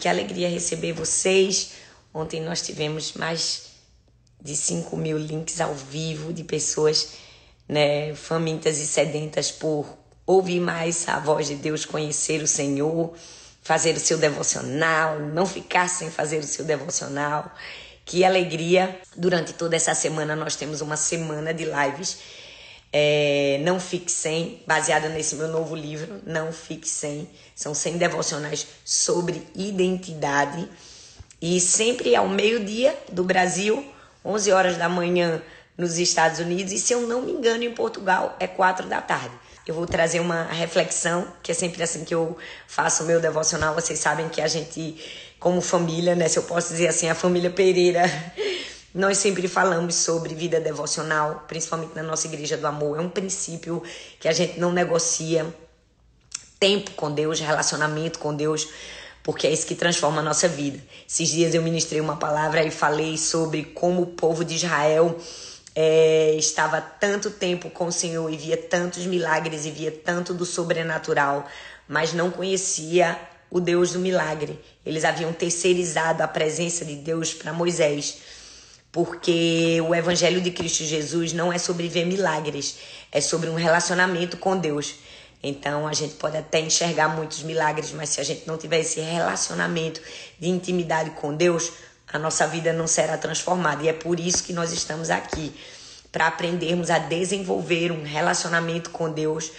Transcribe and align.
Que 0.00 0.08
alegria 0.08 0.48
receber 0.48 0.92
vocês. 0.92 1.72
Ontem 2.12 2.40
nós 2.40 2.62
tivemos 2.62 3.14
mais 3.14 3.68
de 4.40 4.56
5 4.56 4.96
mil 4.96 5.18
links 5.18 5.60
ao 5.60 5.74
vivo 5.74 6.32
de 6.32 6.44
pessoas 6.44 7.14
né, 7.68 8.14
famintas 8.14 8.78
e 8.78 8.86
sedentas 8.86 9.50
por 9.50 9.86
ouvir 10.24 10.60
mais 10.60 11.08
a 11.08 11.18
voz 11.18 11.48
de 11.48 11.56
Deus, 11.56 11.84
conhecer 11.84 12.42
o 12.42 12.46
Senhor, 12.46 13.14
fazer 13.62 13.96
o 13.96 14.00
seu 14.00 14.18
devocional, 14.18 15.18
não 15.18 15.44
ficar 15.46 15.88
sem 15.88 16.10
fazer 16.10 16.38
o 16.38 16.46
seu 16.46 16.64
devocional. 16.64 17.52
Que 18.04 18.24
alegria! 18.24 19.00
Durante 19.16 19.52
toda 19.52 19.76
essa 19.76 19.94
semana 19.94 20.36
nós 20.36 20.56
temos 20.56 20.80
uma 20.80 20.96
semana 20.96 21.52
de 21.52 21.64
lives. 21.64 22.18
É, 22.92 23.60
não 23.62 23.78
fique 23.78 24.10
sem, 24.10 24.62
baseada 24.66 25.08
nesse 25.08 25.36
meu 25.36 25.48
novo 25.48 25.74
livro, 25.74 26.20
Não 26.26 26.52
Fique 26.52 26.88
Sem. 26.88 27.28
São 27.54 27.74
100 27.74 27.98
devocionais 27.98 28.66
sobre 28.84 29.46
identidade. 29.54 30.68
E 31.40 31.60
sempre 31.60 32.16
ao 32.16 32.28
meio-dia 32.28 32.96
do 33.12 33.22
Brasil, 33.22 33.84
11 34.24 34.52
horas 34.52 34.76
da 34.76 34.88
manhã 34.88 35.42
nos 35.76 35.98
Estados 35.98 36.40
Unidos. 36.40 36.72
E 36.72 36.78
se 36.78 36.92
eu 36.92 37.02
não 37.02 37.22
me 37.22 37.32
engano, 37.32 37.62
em 37.62 37.72
Portugal 37.72 38.36
é 38.40 38.46
4 38.46 38.88
da 38.88 39.00
tarde. 39.00 39.34
Eu 39.66 39.74
vou 39.74 39.86
trazer 39.86 40.18
uma 40.18 40.44
reflexão, 40.44 41.28
que 41.42 41.52
é 41.52 41.54
sempre 41.54 41.82
assim 41.82 42.02
que 42.02 42.14
eu 42.14 42.38
faço 42.66 43.04
o 43.04 43.06
meu 43.06 43.20
devocional. 43.20 43.74
Vocês 43.74 43.98
sabem 43.98 44.28
que 44.30 44.40
a 44.40 44.48
gente 44.48 44.98
como 45.38 45.60
família, 45.60 46.14
né? 46.14 46.26
Se 46.26 46.38
eu 46.38 46.42
posso 46.42 46.70
dizer 46.70 46.88
assim, 46.88 47.08
a 47.08 47.14
família 47.14 47.50
Pereira, 47.50 48.02
nós 48.98 49.18
sempre 49.18 49.46
falamos 49.46 49.94
sobre 49.94 50.34
vida 50.34 50.58
devocional, 50.58 51.44
principalmente 51.46 51.94
na 51.94 52.02
nossa 52.02 52.26
igreja 52.26 52.56
do 52.56 52.66
amor. 52.66 52.98
É 52.98 53.00
um 53.00 53.08
princípio 53.08 53.80
que 54.18 54.26
a 54.26 54.32
gente 54.32 54.58
não 54.58 54.72
negocia. 54.72 55.46
Tempo 56.58 56.90
com 56.90 57.12
Deus, 57.12 57.38
relacionamento 57.38 58.18
com 58.18 58.34
Deus, 58.34 58.68
porque 59.22 59.46
é 59.46 59.52
isso 59.52 59.68
que 59.68 59.76
transforma 59.76 60.18
a 60.18 60.24
nossa 60.24 60.48
vida. 60.48 60.82
Esses 61.08 61.28
dias 61.28 61.54
eu 61.54 61.62
ministrei 61.62 62.00
uma 62.00 62.16
palavra 62.16 62.64
e 62.64 62.72
falei 62.72 63.16
sobre 63.16 63.62
como 63.66 64.02
o 64.02 64.06
povo 64.06 64.44
de 64.44 64.56
Israel 64.56 65.16
é, 65.76 66.34
estava 66.34 66.80
tanto 66.80 67.30
tempo 67.30 67.70
com 67.70 67.86
o 67.86 67.92
Senhor 67.92 68.28
e 68.32 68.36
via 68.36 68.56
tantos 68.56 69.06
milagres 69.06 69.64
e 69.64 69.70
via 69.70 69.92
tanto 69.92 70.34
do 70.34 70.44
sobrenatural, 70.44 71.46
mas 71.86 72.12
não 72.12 72.32
conhecia 72.32 73.16
o 73.48 73.60
Deus 73.60 73.92
do 73.92 74.00
milagre. 74.00 74.58
Eles 74.84 75.04
haviam 75.04 75.32
terceirizado 75.32 76.20
a 76.20 76.26
presença 76.26 76.84
de 76.84 76.96
Deus 76.96 77.32
para 77.32 77.52
Moisés, 77.52 78.37
porque 78.90 79.80
o 79.86 79.94
Evangelho 79.94 80.40
de 80.40 80.50
Cristo 80.50 80.84
Jesus 80.84 81.32
não 81.32 81.52
é 81.52 81.58
sobre 81.58 81.88
ver 81.88 82.06
milagres, 82.06 82.78
é 83.12 83.20
sobre 83.20 83.48
um 83.48 83.54
relacionamento 83.54 84.36
com 84.36 84.56
Deus. 84.56 84.94
Então 85.42 85.86
a 85.86 85.92
gente 85.92 86.14
pode 86.14 86.36
até 86.36 86.60
enxergar 86.60 87.08
muitos 87.08 87.42
milagres, 87.42 87.92
mas 87.92 88.10
se 88.10 88.20
a 88.20 88.24
gente 88.24 88.46
não 88.46 88.56
tiver 88.56 88.80
esse 88.80 89.00
relacionamento 89.00 90.00
de 90.38 90.48
intimidade 90.48 91.10
com 91.10 91.34
Deus, 91.34 91.72
a 92.12 92.18
nossa 92.18 92.46
vida 92.46 92.72
não 92.72 92.86
será 92.86 93.16
transformada. 93.16 93.82
E 93.82 93.88
é 93.88 93.92
por 93.92 94.18
isso 94.18 94.42
que 94.42 94.52
nós 94.52 94.72
estamos 94.72 95.10
aqui 95.10 95.54
para 96.10 96.26
aprendermos 96.26 96.90
a 96.90 96.98
desenvolver 96.98 97.92
um 97.92 98.02
relacionamento 98.02 98.90
com 98.90 99.10
Deus, 99.10 99.52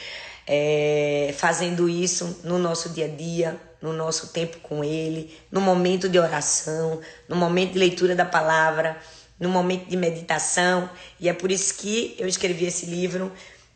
é, 0.47 1.33
fazendo 1.37 1.87
isso 1.87 2.41
no 2.43 2.57
nosso 2.57 2.89
dia 2.89 3.05
a 3.05 3.07
dia, 3.07 3.59
no 3.81 3.93
nosso 3.93 4.29
tempo 4.29 4.57
com 4.59 4.83
Ele, 4.83 5.37
no 5.51 5.61
momento 5.61 6.09
de 6.09 6.17
oração, 6.19 6.99
no 7.27 7.35
momento 7.35 7.73
de 7.73 7.79
leitura 7.79 8.15
da 8.15 8.25
palavra, 8.25 8.97
no 9.39 9.49
momento 9.49 9.87
de 9.87 9.95
meditação. 9.95 10.89
E 11.19 11.29
é 11.29 11.33
por 11.33 11.51
isso 11.51 11.75
que 11.75 12.15
eu 12.19 12.27
escrevi 12.27 12.65
esse 12.65 12.85
livro 12.85 13.31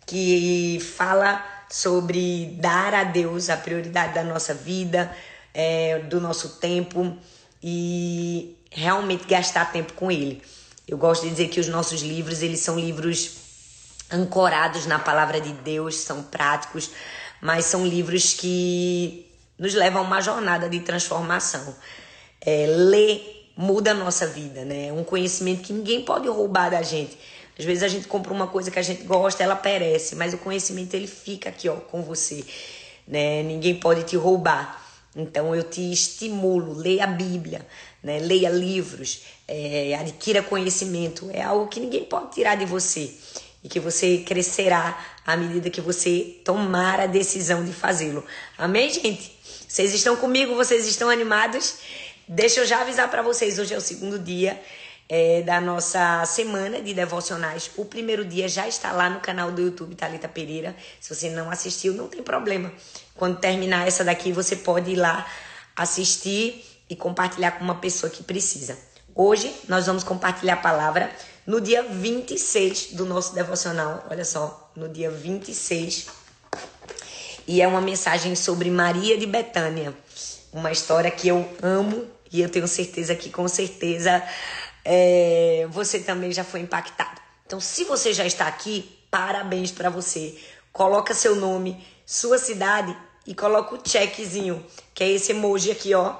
que 0.05 0.79
fala 0.97 1.43
sobre 1.69 2.55
dar 2.59 2.93
a 2.93 3.03
Deus 3.03 3.49
a 3.49 3.57
prioridade 3.57 4.13
da 4.13 4.23
nossa 4.23 4.53
vida, 4.53 5.15
é, 5.53 5.99
do 5.99 6.19
nosso 6.19 6.59
tempo 6.59 7.17
e 7.61 8.57
realmente 8.69 9.25
gastar 9.25 9.71
tempo 9.71 9.93
com 9.93 10.11
Ele. 10.11 10.41
Eu 10.87 10.97
gosto 10.97 11.23
de 11.23 11.29
dizer 11.29 11.47
que 11.47 11.59
os 11.59 11.67
nossos 11.67 12.01
livros 12.01 12.41
eles 12.41 12.59
são 12.59 12.77
livros 12.77 13.37
ancorados 14.11 14.85
na 14.85 14.99
palavra 14.99 15.39
de 15.39 15.53
Deus, 15.53 15.95
são 15.95 16.23
práticos, 16.23 16.91
mas 17.41 17.65
são 17.65 17.85
livros 17.85 18.33
que 18.33 19.25
nos 19.57 19.73
leva 19.73 19.99
a 19.99 20.01
uma 20.01 20.21
jornada 20.21 20.69
de 20.69 20.79
transformação. 20.81 21.75
É, 22.41 22.65
ler 22.67 23.42
muda 23.55 23.91
a 23.91 23.93
nossa 23.93 24.25
vida, 24.27 24.65
né? 24.65 24.87
É 24.87 24.93
um 24.93 25.03
conhecimento 25.03 25.61
que 25.61 25.73
ninguém 25.73 26.03
pode 26.03 26.27
roubar 26.27 26.69
da 26.69 26.81
gente. 26.81 27.17
Às 27.57 27.65
vezes 27.65 27.83
a 27.83 27.87
gente 27.87 28.07
compra 28.07 28.33
uma 28.33 28.47
coisa 28.47 28.71
que 28.71 28.79
a 28.79 28.81
gente 28.81 29.03
gosta, 29.03 29.43
ela 29.43 29.55
perece, 29.55 30.15
mas 30.15 30.33
o 30.33 30.37
conhecimento 30.39 30.93
ele 30.95 31.07
fica 31.07 31.49
aqui, 31.49 31.69
ó, 31.69 31.75
com 31.75 32.01
você, 32.01 32.43
né? 33.07 33.43
Ninguém 33.43 33.75
pode 33.75 34.03
te 34.03 34.15
roubar. 34.15 34.81
Então 35.15 35.55
eu 35.55 35.63
te 35.63 35.91
estimulo, 35.91 36.73
leia 36.73 37.03
a 37.03 37.07
Bíblia, 37.07 37.65
né? 38.01 38.17
leia 38.17 38.49
livros, 38.49 39.21
é, 39.47 39.93
adquira 39.93 40.41
conhecimento. 40.41 41.29
É 41.31 41.43
algo 41.43 41.67
que 41.67 41.79
ninguém 41.79 42.03
pode 42.03 42.33
tirar 42.33 42.55
de 42.55 42.65
você 42.65 43.13
e 43.63 43.69
que 43.69 43.79
você 43.79 44.23
crescerá 44.25 44.97
à 45.25 45.37
medida 45.37 45.69
que 45.69 45.79
você 45.79 46.39
tomar 46.43 46.99
a 46.99 47.05
decisão 47.05 47.63
de 47.63 47.71
fazê-lo. 47.71 48.25
Amém, 48.57 48.89
gente? 48.89 49.37
Vocês 49.67 49.93
estão 49.93 50.15
comigo? 50.15 50.55
Vocês 50.55 50.87
estão 50.87 51.09
animados? 51.09 51.77
Deixa 52.27 52.61
eu 52.61 52.65
já 52.65 52.79
avisar 52.79 53.09
para 53.11 53.21
vocês, 53.21 53.59
hoje 53.59 53.73
é 53.73 53.77
o 53.77 53.81
segundo 53.81 54.17
dia 54.17 54.57
é, 55.09 55.41
da 55.41 55.59
nossa 55.59 56.25
semana 56.25 56.81
de 56.81 56.93
devocionais. 56.93 57.71
O 57.75 57.83
primeiro 57.83 58.23
dia 58.23 58.47
já 58.47 58.65
está 58.65 58.93
lá 58.93 59.09
no 59.09 59.19
canal 59.19 59.51
do 59.51 59.61
YouTube 59.61 59.93
Talita 59.93 60.29
Pereira. 60.29 60.73
Se 61.01 61.13
você 61.13 61.29
não 61.29 61.51
assistiu, 61.51 61.93
não 61.93 62.07
tem 62.07 62.23
problema. 62.23 62.71
Quando 63.13 63.39
terminar 63.39 63.85
essa 63.85 64.05
daqui, 64.05 64.31
você 64.31 64.55
pode 64.55 64.91
ir 64.91 64.95
lá 64.95 65.27
assistir 65.75 66.63
e 66.89 66.95
compartilhar 66.95 67.51
com 67.51 67.63
uma 67.65 67.75
pessoa 67.75 68.09
que 68.09 68.23
precisa. 68.23 68.77
Hoje 69.13 69.53
nós 69.67 69.85
vamos 69.85 70.05
compartilhar 70.05 70.53
a 70.53 70.57
palavra 70.57 71.11
no 71.45 71.59
dia 71.59 71.83
26 71.83 72.93
do 72.93 73.05
nosso 73.05 73.35
devocional. 73.35 74.07
Olha 74.09 74.23
só, 74.23 74.71
no 74.77 74.87
dia 74.87 75.11
26 75.11 76.07
e 77.45 77.61
é 77.61 77.67
uma 77.67 77.81
mensagem 77.81 78.33
sobre 78.33 78.71
Maria 78.71 79.17
de 79.17 79.25
Betânia, 79.25 79.93
uma 80.53 80.71
história 80.71 81.11
que 81.11 81.27
eu 81.27 81.45
amo 81.61 82.12
e 82.33 82.41
eu 82.41 82.49
tenho 82.49 82.67
certeza 82.67 83.15
que 83.15 83.29
com 83.29 83.47
certeza 83.47 84.21
é, 84.83 85.67
você 85.69 85.99
também 85.99 86.31
já 86.31 86.43
foi 86.43 86.59
impactado. 86.59 87.21
Então, 87.45 87.59
se 87.59 87.83
você 87.85 88.13
já 88.13 88.25
está 88.25 88.47
aqui, 88.47 88.99
parabéns 89.09 89.71
para 89.71 89.89
você. 89.89 90.35
Coloca 90.71 91.13
seu 91.13 91.35
nome, 91.35 91.85
sua 92.05 92.37
cidade 92.37 92.97
e 93.25 93.35
coloca 93.35 93.75
o 93.75 93.81
checkzinho, 93.87 94.65
que 94.93 95.03
é 95.03 95.09
esse 95.09 95.31
emoji 95.31 95.71
aqui, 95.71 95.93
ó, 95.93 96.15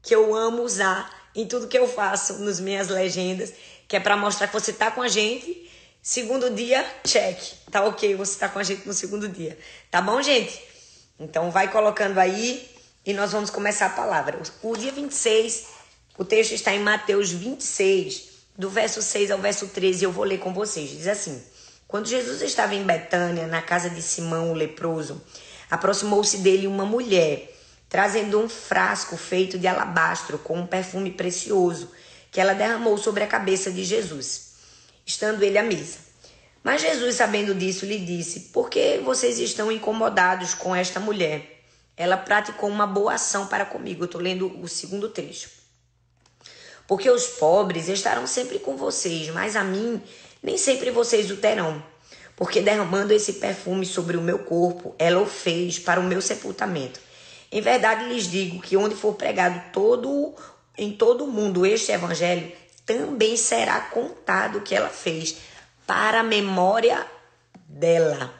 que 0.00 0.14
eu 0.14 0.34
amo 0.34 0.62
usar 0.62 1.30
em 1.34 1.46
tudo 1.46 1.68
que 1.68 1.76
eu 1.76 1.86
faço, 1.86 2.38
nas 2.38 2.60
minhas 2.60 2.88
legendas, 2.88 3.52
que 3.86 3.96
é 3.96 4.00
para 4.00 4.16
mostrar 4.16 4.46
que 4.46 4.54
você 4.54 4.72
tá 4.72 4.90
com 4.90 5.02
a 5.02 5.08
gente 5.08 5.68
Segundo 6.02 6.48
dia, 6.48 6.86
check. 7.04 7.38
Tá 7.70 7.84
ok, 7.84 8.14
você 8.14 8.38
tá 8.38 8.48
com 8.48 8.58
a 8.58 8.62
gente 8.62 8.86
no 8.86 8.94
segundo 8.94 9.28
dia. 9.28 9.58
Tá 9.90 10.00
bom, 10.00 10.22
gente? 10.22 10.58
Então 11.18 11.50
vai 11.50 11.70
colocando 11.70 12.18
aí 12.18 12.66
e 13.08 13.14
nós 13.14 13.32
vamos 13.32 13.48
começar 13.48 13.86
a 13.86 13.90
palavra. 13.90 14.38
O 14.62 14.76
dia 14.76 14.92
26, 14.92 15.66
o 16.18 16.26
texto 16.26 16.52
está 16.52 16.74
em 16.74 16.80
Mateus 16.80 17.30
26, 17.30 18.28
do 18.54 18.68
verso 18.68 19.00
6 19.00 19.30
ao 19.30 19.38
verso 19.38 19.68
13, 19.68 20.04
eu 20.04 20.12
vou 20.12 20.24
ler 20.24 20.36
com 20.36 20.52
vocês. 20.52 20.90
Diz 20.90 21.08
assim: 21.08 21.42
Quando 21.86 22.06
Jesus 22.06 22.42
estava 22.42 22.74
em 22.74 22.84
Betânia, 22.84 23.46
na 23.46 23.62
casa 23.62 23.88
de 23.88 24.02
Simão 24.02 24.50
o 24.50 24.54
leproso, 24.54 25.22
aproximou-se 25.70 26.36
dele 26.36 26.66
uma 26.66 26.84
mulher, 26.84 27.50
trazendo 27.88 28.38
um 28.38 28.46
frasco 28.46 29.16
feito 29.16 29.58
de 29.58 29.66
alabastro 29.66 30.36
com 30.38 30.58
um 30.58 30.66
perfume 30.66 31.10
precioso, 31.10 31.90
que 32.30 32.38
ela 32.38 32.52
derramou 32.52 32.98
sobre 32.98 33.24
a 33.24 33.26
cabeça 33.26 33.72
de 33.72 33.84
Jesus 33.84 34.48
estando 35.06 35.42
ele 35.42 35.56
à 35.56 35.62
mesa. 35.62 35.96
Mas 36.62 36.82
Jesus, 36.82 37.14
sabendo 37.14 37.54
disso, 37.54 37.86
lhe 37.86 37.98
disse: 37.98 38.40
Por 38.52 38.68
que 38.68 38.98
vocês 38.98 39.38
estão 39.38 39.72
incomodados 39.72 40.52
com 40.52 40.76
esta 40.76 41.00
mulher? 41.00 41.57
Ela 41.98 42.16
praticou 42.16 42.70
uma 42.70 42.86
boa 42.86 43.14
ação 43.14 43.48
para 43.48 43.66
comigo. 43.66 44.02
Eu 44.02 44.06
estou 44.06 44.20
lendo 44.20 44.46
o 44.62 44.68
segundo 44.68 45.08
trecho. 45.08 45.50
Porque 46.86 47.10
os 47.10 47.26
pobres 47.26 47.88
estarão 47.88 48.26
sempre 48.26 48.60
com 48.60 48.76
vocês, 48.76 49.28
mas 49.30 49.56
a 49.56 49.64
mim 49.64 50.00
nem 50.42 50.56
sempre 50.56 50.90
vocês 50.90 51.30
o 51.30 51.36
terão. 51.36 51.82
Porque 52.36 52.60
derramando 52.60 53.12
esse 53.12 53.34
perfume 53.34 53.84
sobre 53.84 54.16
o 54.16 54.22
meu 54.22 54.38
corpo, 54.38 54.94
ela 54.98 55.20
o 55.20 55.26
fez 55.26 55.78
para 55.78 56.00
o 56.00 56.04
meu 56.04 56.22
sepultamento. 56.22 57.00
Em 57.50 57.60
verdade 57.60 58.04
lhes 58.04 58.30
digo 58.30 58.62
que 58.62 58.76
onde 58.76 58.94
for 58.94 59.14
pregado 59.14 59.60
todo 59.72 60.34
em 60.78 60.92
todo 60.92 61.24
o 61.24 61.26
mundo 61.26 61.66
este 61.66 61.90
evangelho, 61.90 62.52
também 62.86 63.36
será 63.36 63.80
contado 63.80 64.58
o 64.58 64.60
que 64.60 64.74
ela 64.74 64.88
fez 64.88 65.36
para 65.84 66.20
a 66.20 66.22
memória 66.22 67.04
dela. 67.66 68.32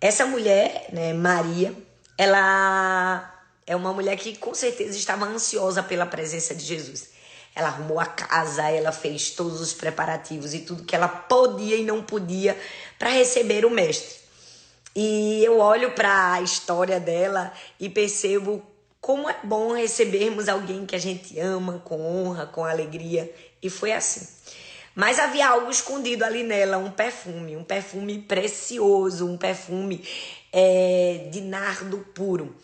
Essa 0.00 0.26
mulher, 0.26 0.88
né, 0.92 1.12
Maria, 1.12 1.72
ela 2.18 3.32
é 3.64 3.76
uma 3.76 3.92
mulher 3.92 4.16
que 4.16 4.36
com 4.36 4.52
certeza 4.52 4.98
estava 4.98 5.24
ansiosa 5.24 5.84
pela 5.84 6.04
presença 6.04 6.52
de 6.52 6.64
Jesus. 6.64 7.10
Ela 7.54 7.68
arrumou 7.68 8.00
a 8.00 8.06
casa, 8.06 8.68
ela 8.68 8.90
fez 8.90 9.30
todos 9.30 9.60
os 9.60 9.72
preparativos 9.72 10.52
e 10.52 10.60
tudo 10.60 10.84
que 10.84 10.96
ela 10.96 11.08
podia 11.08 11.76
e 11.76 11.84
não 11.84 12.02
podia 12.02 12.58
para 12.98 13.10
receber 13.10 13.64
o 13.64 13.70
mestre. 13.70 14.18
E 14.96 15.44
eu 15.44 15.58
olho 15.58 15.92
para 15.92 16.32
a 16.32 16.42
história 16.42 16.98
dela 16.98 17.52
e 17.78 17.88
percebo 17.88 18.62
como 19.00 19.30
é 19.30 19.36
bom 19.44 19.72
recebermos 19.72 20.48
alguém 20.48 20.84
que 20.84 20.96
a 20.96 20.98
gente 20.98 21.38
ama 21.38 21.80
com 21.84 22.00
honra, 22.00 22.46
com 22.46 22.64
alegria. 22.64 23.32
E 23.62 23.70
foi 23.70 23.92
assim. 23.92 24.26
Mas 24.94 25.20
havia 25.20 25.48
algo 25.48 25.70
escondido 25.70 26.24
ali 26.24 26.42
nela, 26.42 26.76
um 26.78 26.90
perfume, 26.90 27.56
um 27.56 27.62
perfume 27.62 28.18
precioso, 28.18 29.24
um 29.24 29.38
perfume 29.38 30.04
é, 30.52 31.28
de 31.30 31.40
nardo 31.40 31.98
puro. 32.14 32.54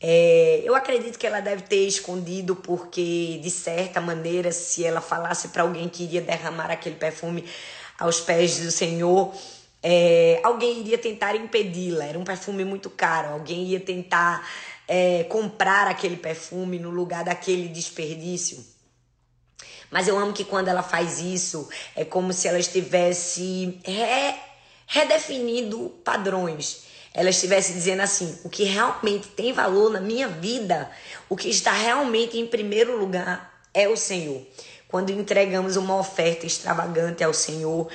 É, 0.00 0.62
eu 0.64 0.74
acredito 0.74 1.18
que 1.18 1.26
ela 1.26 1.40
deve 1.40 1.62
ter 1.62 1.86
escondido 1.86 2.54
porque, 2.54 3.40
de 3.42 3.50
certa 3.50 4.00
maneira, 4.00 4.52
se 4.52 4.84
ela 4.84 5.00
falasse 5.00 5.48
para 5.48 5.62
alguém 5.62 5.88
que 5.88 6.04
iria 6.04 6.20
derramar 6.20 6.70
aquele 6.70 6.94
perfume 6.94 7.44
aos 7.98 8.20
pés 8.20 8.60
do 8.60 8.70
Senhor, 8.70 9.34
é, 9.82 10.40
alguém 10.44 10.80
iria 10.80 10.98
tentar 10.98 11.34
impedi-la. 11.34 12.04
Era 12.04 12.18
um 12.18 12.24
perfume 12.24 12.64
muito 12.64 12.88
caro. 12.90 13.34
Alguém 13.34 13.64
ia 13.66 13.80
tentar 13.80 14.48
é, 14.86 15.24
comprar 15.24 15.88
aquele 15.88 16.16
perfume 16.16 16.78
no 16.78 16.90
lugar 16.90 17.24
daquele 17.24 17.68
desperdício. 17.68 18.64
Mas 19.90 20.06
eu 20.06 20.18
amo 20.18 20.32
que 20.32 20.44
quando 20.44 20.68
ela 20.68 20.82
faz 20.82 21.18
isso, 21.18 21.68
é 21.96 22.04
como 22.04 22.32
se 22.32 22.46
ela 22.46 22.58
estivesse 22.58 23.80
re, 23.84 24.34
redefinindo 24.86 25.90
padrões. 26.04 26.87
Ela 27.14 27.30
estivesse 27.30 27.72
dizendo 27.72 28.00
assim: 28.00 28.38
o 28.44 28.48
que 28.48 28.64
realmente 28.64 29.28
tem 29.28 29.52
valor 29.52 29.90
na 29.90 30.00
minha 30.00 30.28
vida, 30.28 30.90
o 31.28 31.36
que 31.36 31.48
está 31.48 31.72
realmente 31.72 32.38
em 32.38 32.46
primeiro 32.46 32.96
lugar 32.96 33.60
é 33.72 33.88
o 33.88 33.96
Senhor. 33.96 34.42
Quando 34.88 35.10
entregamos 35.10 35.76
uma 35.76 35.96
oferta 35.96 36.46
extravagante 36.46 37.22
ao 37.22 37.34
Senhor, 37.34 37.88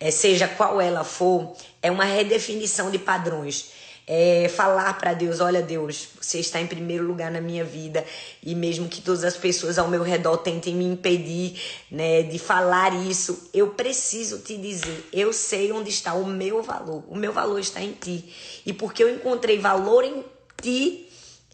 é, 0.00 0.10
seja 0.10 0.48
qual 0.48 0.80
ela 0.80 1.04
for, 1.04 1.54
é 1.82 1.90
uma 1.90 2.04
redefinição 2.04 2.90
de 2.90 2.98
padrões. 2.98 3.72
É 4.10 4.48
falar 4.48 4.98
para 4.98 5.12
Deus: 5.12 5.38
olha, 5.38 5.60
Deus, 5.60 6.08
você 6.18 6.40
está 6.40 6.58
em 6.58 6.66
primeiro 6.66 7.06
lugar 7.06 7.30
na 7.30 7.42
minha 7.42 7.62
vida, 7.62 8.02
e 8.42 8.54
mesmo 8.54 8.88
que 8.88 9.02
todas 9.02 9.22
as 9.22 9.36
pessoas 9.36 9.78
ao 9.78 9.86
meu 9.86 10.02
redor 10.02 10.38
tentem 10.38 10.74
me 10.74 10.86
impedir 10.86 11.60
né, 11.90 12.22
de 12.22 12.38
falar 12.38 12.94
isso, 13.06 13.50
eu 13.52 13.68
preciso 13.68 14.38
te 14.38 14.56
dizer: 14.56 15.06
eu 15.12 15.30
sei 15.30 15.70
onde 15.72 15.90
está 15.90 16.14
o 16.14 16.24
meu 16.24 16.62
valor, 16.62 17.04
o 17.06 17.14
meu 17.14 17.34
valor 17.34 17.60
está 17.60 17.82
em 17.82 17.92
ti, 17.92 18.32
e 18.64 18.72
porque 18.72 19.04
eu 19.04 19.14
encontrei 19.14 19.58
valor 19.58 20.02
em 20.02 20.24
ti, 20.62 21.06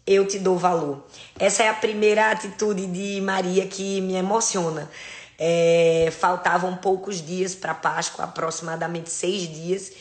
eu 0.07 0.25
te 0.25 0.39
dou 0.39 0.57
valor. 0.57 1.05
Essa 1.37 1.63
é 1.63 1.67
a 1.67 1.73
primeira 1.73 2.31
atitude 2.31 2.85
de 2.87 3.19
Maria 3.19 3.67
que 3.67 3.99
me 3.99 4.13
emociona. 4.13 4.89
É, 5.37 6.13
faltavam 6.17 6.77
poucos 6.77 7.21
dias 7.21 7.53
para 7.53 7.73
Páscoa, 7.73 8.23
aproximadamente 8.23 9.09
seis 9.09 9.41
dias. 9.53 9.91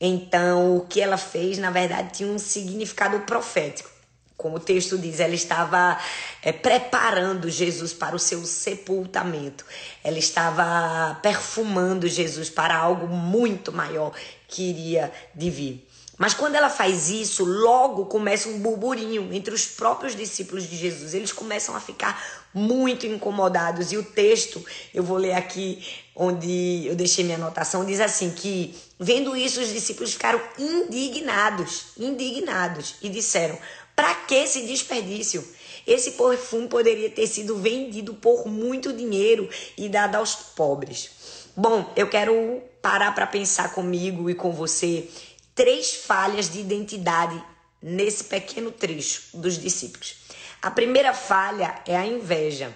Então, 0.00 0.76
o 0.76 0.86
que 0.86 1.00
ela 1.00 1.18
fez, 1.18 1.58
na 1.58 1.70
verdade, 1.70 2.14
tinha 2.14 2.28
um 2.28 2.38
significado 2.38 3.18
profético. 3.20 3.90
Como 4.36 4.56
o 4.56 4.60
texto 4.60 4.96
diz, 4.96 5.20
ela 5.20 5.34
estava 5.34 5.98
é, 6.42 6.50
preparando 6.50 7.50
Jesus 7.50 7.92
para 7.92 8.16
o 8.16 8.18
seu 8.18 8.42
sepultamento. 8.46 9.66
Ela 10.02 10.18
estava 10.18 11.18
perfumando 11.20 12.08
Jesus 12.08 12.48
para 12.48 12.74
algo 12.74 13.06
muito 13.06 13.70
maior 13.70 14.12
que 14.48 14.70
iria 14.70 15.12
de 15.34 15.50
vir. 15.50 15.86
Mas 16.16 16.32
quando 16.32 16.54
ela 16.54 16.70
faz 16.70 17.10
isso, 17.10 17.44
logo 17.44 18.06
começa 18.06 18.48
um 18.48 18.58
burburinho 18.58 19.32
entre 19.32 19.54
os 19.54 19.66
próprios 19.66 20.16
discípulos 20.16 20.68
de 20.68 20.76
Jesus. 20.76 21.12
Eles 21.12 21.32
começam 21.32 21.76
a 21.76 21.80
ficar 21.80 22.39
muito 22.52 23.06
incomodados. 23.06 23.92
E 23.92 23.96
o 23.96 24.02
texto, 24.02 24.64
eu 24.92 25.02
vou 25.02 25.16
ler 25.16 25.32
aqui 25.32 25.84
onde 26.14 26.86
eu 26.86 26.94
deixei 26.94 27.24
minha 27.24 27.36
anotação, 27.36 27.84
diz 27.84 28.00
assim 28.00 28.30
que 28.30 28.74
vendo 28.98 29.36
isso 29.36 29.60
os 29.60 29.72
discípulos 29.72 30.12
ficaram 30.12 30.40
indignados, 30.58 31.86
indignados 31.98 32.96
e 33.00 33.08
disseram: 33.08 33.58
"Para 33.96 34.14
que 34.14 34.34
esse 34.34 34.62
desperdício? 34.66 35.46
Esse 35.86 36.12
perfume 36.12 36.68
poderia 36.68 37.10
ter 37.10 37.26
sido 37.26 37.56
vendido 37.56 38.14
por 38.14 38.46
muito 38.46 38.92
dinheiro 38.92 39.48
e 39.76 39.88
dado 39.88 40.16
aos 40.16 40.34
pobres." 40.34 41.10
Bom, 41.56 41.92
eu 41.96 42.08
quero 42.08 42.62
parar 42.80 43.14
para 43.14 43.26
pensar 43.26 43.72
comigo 43.74 44.30
e 44.30 44.34
com 44.34 44.52
você 44.52 45.08
três 45.54 45.94
falhas 45.94 46.48
de 46.48 46.60
identidade 46.60 47.42
nesse 47.82 48.24
pequeno 48.24 48.70
trecho 48.70 49.22
dos 49.34 49.58
discípulos. 49.58 50.19
A 50.62 50.70
primeira 50.70 51.14
falha 51.14 51.80
é 51.86 51.96
a 51.96 52.04
inveja, 52.04 52.74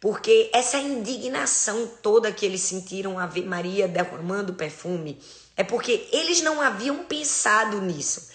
porque 0.00 0.48
essa 0.52 0.78
indignação 0.78 1.88
toda 2.00 2.30
que 2.30 2.46
eles 2.46 2.60
sentiram 2.60 3.18
a 3.18 3.26
ver 3.26 3.44
Maria 3.44 3.88
derramando 3.88 4.54
perfume 4.54 5.18
é 5.56 5.64
porque 5.64 6.06
eles 6.12 6.40
não 6.40 6.60
haviam 6.60 7.04
pensado 7.04 7.80
nisso. 7.80 8.28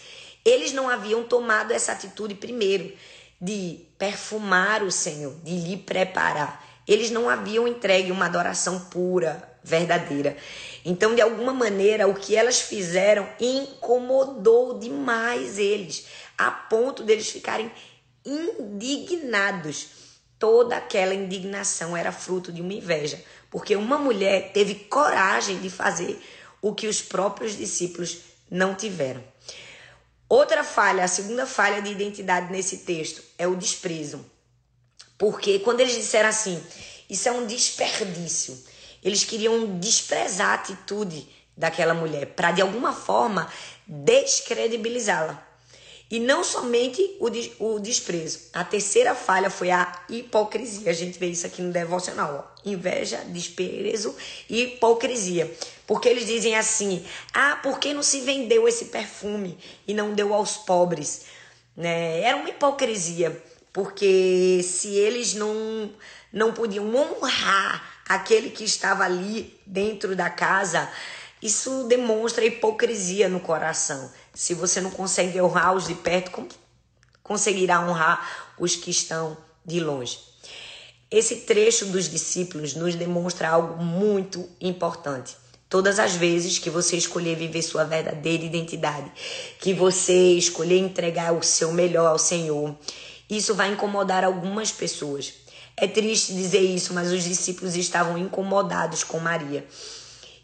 Eles 0.44 0.74
não 0.74 0.90
haviam 0.90 1.24
tomado 1.24 1.72
essa 1.72 1.94
atitude 1.94 2.36
primeiro 2.36 2.92
de 3.40 3.80
perfumar 3.98 4.84
o 4.84 4.92
Senhor, 4.92 5.36
de 5.44 5.52
lhe 5.52 5.78
preparar. 5.78 6.66
Eles 6.86 7.12
não 7.12 7.30
haviam 7.30 7.68
entregue 7.68 8.12
uma 8.12 8.26
adoração 8.26 8.78
pura, 8.90 9.52
verdadeira. 9.64 10.36
Então, 10.84 11.16
de 11.16 11.22
alguma 11.22 11.54
maneira, 11.54 12.08
o 12.08 12.16
que 12.16 12.36
elas 12.36 12.60
fizeram 12.60 13.28
incomodou 13.40 14.80
demais 14.80 15.58
eles, 15.58 16.08
a 16.38 16.50
ponto 16.50 17.04
deles 17.04 17.30
ficarem 17.30 17.72
indignados. 18.26 19.88
Toda 20.38 20.78
aquela 20.78 21.14
indignação 21.14 21.96
era 21.96 22.12
fruto 22.12 22.52
de 22.52 22.62
uma 22.62 22.74
inveja, 22.74 23.24
porque 23.50 23.76
uma 23.76 23.98
mulher 23.98 24.52
teve 24.54 24.76
coragem 24.76 25.60
de 25.60 25.70
fazer 25.70 26.20
o 26.62 26.74
que 26.74 26.88
os 26.88 27.02
próprios 27.02 27.56
discípulos 27.56 28.20
não 28.50 28.74
tiveram. 28.74 29.24
Outra 30.28 30.64
falha, 30.64 31.04
a 31.04 31.08
segunda 31.08 31.46
falha 31.46 31.82
de 31.82 31.92
identidade 31.92 32.52
nesse 32.52 32.78
texto 32.80 33.22
é 33.38 33.48
o 33.48 33.56
desprezo. 33.56 34.26
Porque 35.18 35.60
quando 35.60 35.82
eles 35.82 35.94
disseram 35.94 36.30
assim, 36.30 36.64
isso 37.10 37.28
é 37.28 37.32
um 37.32 37.46
desperdício, 37.46 38.58
eles 39.04 39.24
queriam 39.24 39.78
desprezar 39.78 40.50
a 40.50 40.54
atitude 40.54 41.28
daquela 41.56 41.94
mulher 41.94 42.28
para 42.28 42.52
de 42.52 42.62
alguma 42.62 42.94
forma 42.94 43.52
descredibilizá-la. 43.86 45.51
E 46.12 46.20
não 46.20 46.44
somente 46.44 47.16
o, 47.22 47.30
des 47.30 47.52
o 47.58 47.80
desprezo. 47.80 48.42
A 48.52 48.66
terceira 48.66 49.16
falha 49.16 49.50
foi 49.50 49.72
a 49.72 50.04
hipocrisia. 50.10 50.92
A 50.92 50.94
gente 50.94 51.18
vê 51.18 51.28
isso 51.28 51.48
aqui 51.48 51.62
no 51.62 51.72
devocional. 51.72 52.54
Ó. 52.66 52.70
Inveja, 52.70 53.24
desprezo 53.28 54.14
e 54.50 54.64
hipocrisia. 54.64 55.50
Porque 55.88 56.10
eles 56.10 56.26
dizem 56.26 56.58
assim: 56.58 57.06
ah, 57.34 57.62
por 57.64 57.80
que 57.80 57.94
não 57.94 58.04
se 58.04 58.20
vendeu 58.20 58.68
esse 58.68 58.86
perfume 58.86 59.58
e 59.88 59.94
não 59.94 60.14
deu 60.14 60.34
aos 60.34 60.58
pobres? 60.58 61.22
Né? 61.78 62.20
Era 62.20 62.36
uma 62.36 62.50
hipocrisia. 62.50 63.42
Porque 63.72 64.60
se 64.66 64.90
eles 64.90 65.34
não, 65.34 65.90
não 66.34 66.52
podiam 66.52 66.94
honrar 66.94 68.04
aquele 68.06 68.50
que 68.50 68.66
estava 68.66 69.06
ali 69.06 69.58
dentro 69.66 70.14
da 70.14 70.30
casa, 70.30 70.92
isso 71.42 71.86
demonstra 71.86 72.44
hipocrisia 72.44 73.30
no 73.30 73.40
coração. 73.40 74.12
Se 74.34 74.54
você 74.54 74.80
não 74.80 74.92
consegue 74.92 75.42
honrar 75.42 75.76
os 75.76 75.88
de 75.88 75.96
perto, 75.96 76.48
conseguirá 77.22 77.82
honrar 77.82 78.54
os 78.58 78.76
que 78.76 78.90
estão 78.90 79.38
de 79.66 79.80
longe? 79.80 80.20
Esse 81.10 81.38
trecho 81.42 81.88
dos 81.88 82.10
discípulos 82.10 82.74
nos 82.74 82.96
demonstra 82.96 83.50
algo 83.50 83.84
muito 83.84 84.48
importante. 84.62 85.36
Todas 85.68 86.00
as 86.00 86.14
vezes 86.14 86.58
que 86.58 86.70
você 86.70 86.96
escolher 86.96 87.36
viver 87.36 87.62
sua 87.62 87.84
verdadeira 87.84 88.44
identidade, 88.44 89.12
que 89.60 89.74
você 89.74 90.34
escolher 90.34 90.78
entregar 90.78 91.34
o 91.34 91.44
seu 91.44 91.74
melhor 91.74 92.08
ao 92.08 92.20
Senhor, 92.20 92.76
isso 93.30 93.56
vai 93.56 93.72
incomodar 93.72 94.24
algumas 94.24 94.72
pessoas. 94.72 95.34
É 95.76 95.88
triste 95.88 96.34
dizer 96.34 96.62
isso, 96.62 96.94
mas 96.94 97.12
os 97.12 97.24
discípulos 97.24 97.76
estavam 97.76 98.18
incomodados 98.18 99.04
com 99.04 99.20
Maria. 99.20 99.66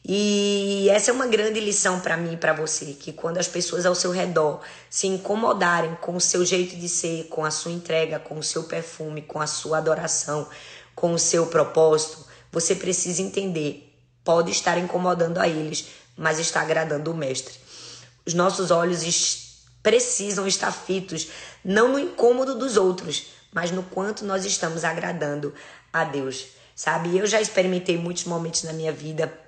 E 0.10 0.88
essa 0.90 1.12
é 1.12 1.14
uma 1.14 1.28
grande 1.28 1.60
lição 1.60 2.00
para 2.00 2.16
mim 2.16 2.36
e 2.36 2.38
para 2.38 2.54
você, 2.54 2.94
que 2.94 3.12
quando 3.12 3.40
as 3.40 3.48
pessoas 3.48 3.86
ao 3.86 3.94
seu 3.94 4.10
redor 4.10 4.62
se 4.90 5.06
incomodarem 5.06 5.96
com 5.96 6.16
o 6.16 6.22
seu 6.22 6.46
jeito 6.46 6.78
de 6.78 6.88
ser, 6.88 7.26
com 7.26 7.44
a 7.44 7.52
sua 7.52 7.74
entrega, 7.74 8.18
com 8.18 8.40
o 8.40 8.44
seu 8.44 8.64
perfume, 8.64 9.22
com 9.22 9.42
a 9.42 9.48
sua 9.48 9.80
adoração, 9.80 10.48
com 10.96 11.12
o 11.12 11.20
seu 11.20 11.48
propósito, 11.48 12.26
você 12.54 12.74
precisa 12.74 13.22
entender, 13.22 13.94
pode 14.24 14.50
estar 14.50 14.78
incomodando 14.78 15.40
a 15.40 15.48
eles, 15.50 15.88
mas 16.16 16.40
está 16.40 16.62
agradando 16.62 17.12
o 17.12 17.18
mestre. 17.18 17.56
Os 18.26 18.34
nossos 18.34 18.72
olhos 18.72 19.58
precisam 19.84 20.48
estar 20.48 20.72
fitos 20.72 21.28
não 21.66 21.92
no 21.92 22.00
incômodo 22.00 22.56
dos 22.56 22.78
outros, 22.78 23.26
mas 23.52 23.72
no 23.72 23.84
quanto 23.84 24.24
nós 24.24 24.46
estamos 24.46 24.86
agradando 24.86 25.54
a 25.92 26.06
Deus, 26.06 26.46
sabe? 26.74 27.18
Eu 27.18 27.28
já 27.28 27.42
experimentei 27.42 27.98
muitos 27.98 28.24
momentos 28.24 28.64
na 28.64 28.72
minha 28.72 28.94
vida 28.94 29.47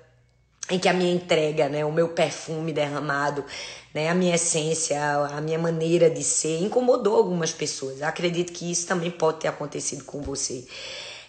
em 0.70 0.78
que 0.78 0.88
a 0.88 0.92
minha 0.92 1.12
entrega, 1.12 1.68
né, 1.68 1.84
o 1.84 1.92
meu 1.92 2.10
perfume 2.10 2.72
derramado, 2.72 3.44
né, 3.92 4.08
a 4.08 4.14
minha 4.14 4.36
essência, 4.36 4.98
a 5.26 5.40
minha 5.40 5.58
maneira 5.58 6.08
de 6.08 6.22
ser 6.22 6.62
incomodou 6.62 7.16
algumas 7.16 7.52
pessoas. 7.52 8.02
Acredito 8.02 8.52
que 8.52 8.70
isso 8.70 8.86
também 8.86 9.10
pode 9.10 9.40
ter 9.40 9.48
acontecido 9.48 10.04
com 10.04 10.22
você. 10.22 10.64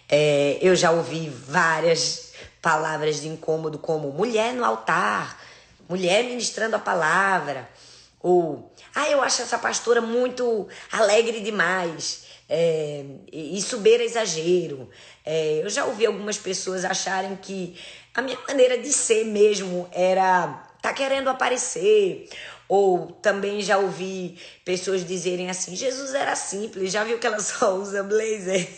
É, 0.08 0.58
eu 0.60 0.76
já 0.76 0.90
ouvi 0.92 1.28
várias 1.28 2.32
palavras 2.60 3.20
de 3.20 3.28
incômodo 3.28 3.78
como 3.78 4.12
mulher 4.12 4.54
no 4.54 4.64
altar, 4.64 5.40
mulher 5.88 6.22
ministrando 6.24 6.76
a 6.76 6.78
palavra, 6.78 7.68
ou 8.20 8.72
ah, 8.94 9.08
eu 9.10 9.20
acho 9.22 9.42
essa 9.42 9.58
pastora 9.58 10.00
muito 10.00 10.68
alegre 10.92 11.40
demais 11.40 12.26
É, 12.48 13.04
isso 13.32 13.80
exagero. 13.86 14.90
É, 15.24 15.62
eu 15.64 15.70
já 15.70 15.86
ouvi 15.86 16.04
algumas 16.04 16.36
pessoas 16.36 16.84
acharem 16.84 17.34
que 17.36 17.74
a 18.14 18.22
minha 18.22 18.38
maneira 18.46 18.78
de 18.78 18.92
ser 18.92 19.24
mesmo 19.24 19.88
era 19.92 20.68
tá 20.80 20.92
querendo 20.92 21.28
aparecer. 21.28 22.28
Ou 22.68 23.12
também 23.20 23.60
já 23.60 23.78
ouvi 23.78 24.38
pessoas 24.64 25.04
dizerem 25.04 25.50
assim: 25.50 25.76
Jesus 25.76 26.14
era 26.14 26.34
simples, 26.34 26.92
já 26.92 27.04
viu 27.04 27.18
que 27.18 27.26
ela 27.26 27.40
só 27.40 27.74
usa 27.76 28.02
blazer? 28.02 28.68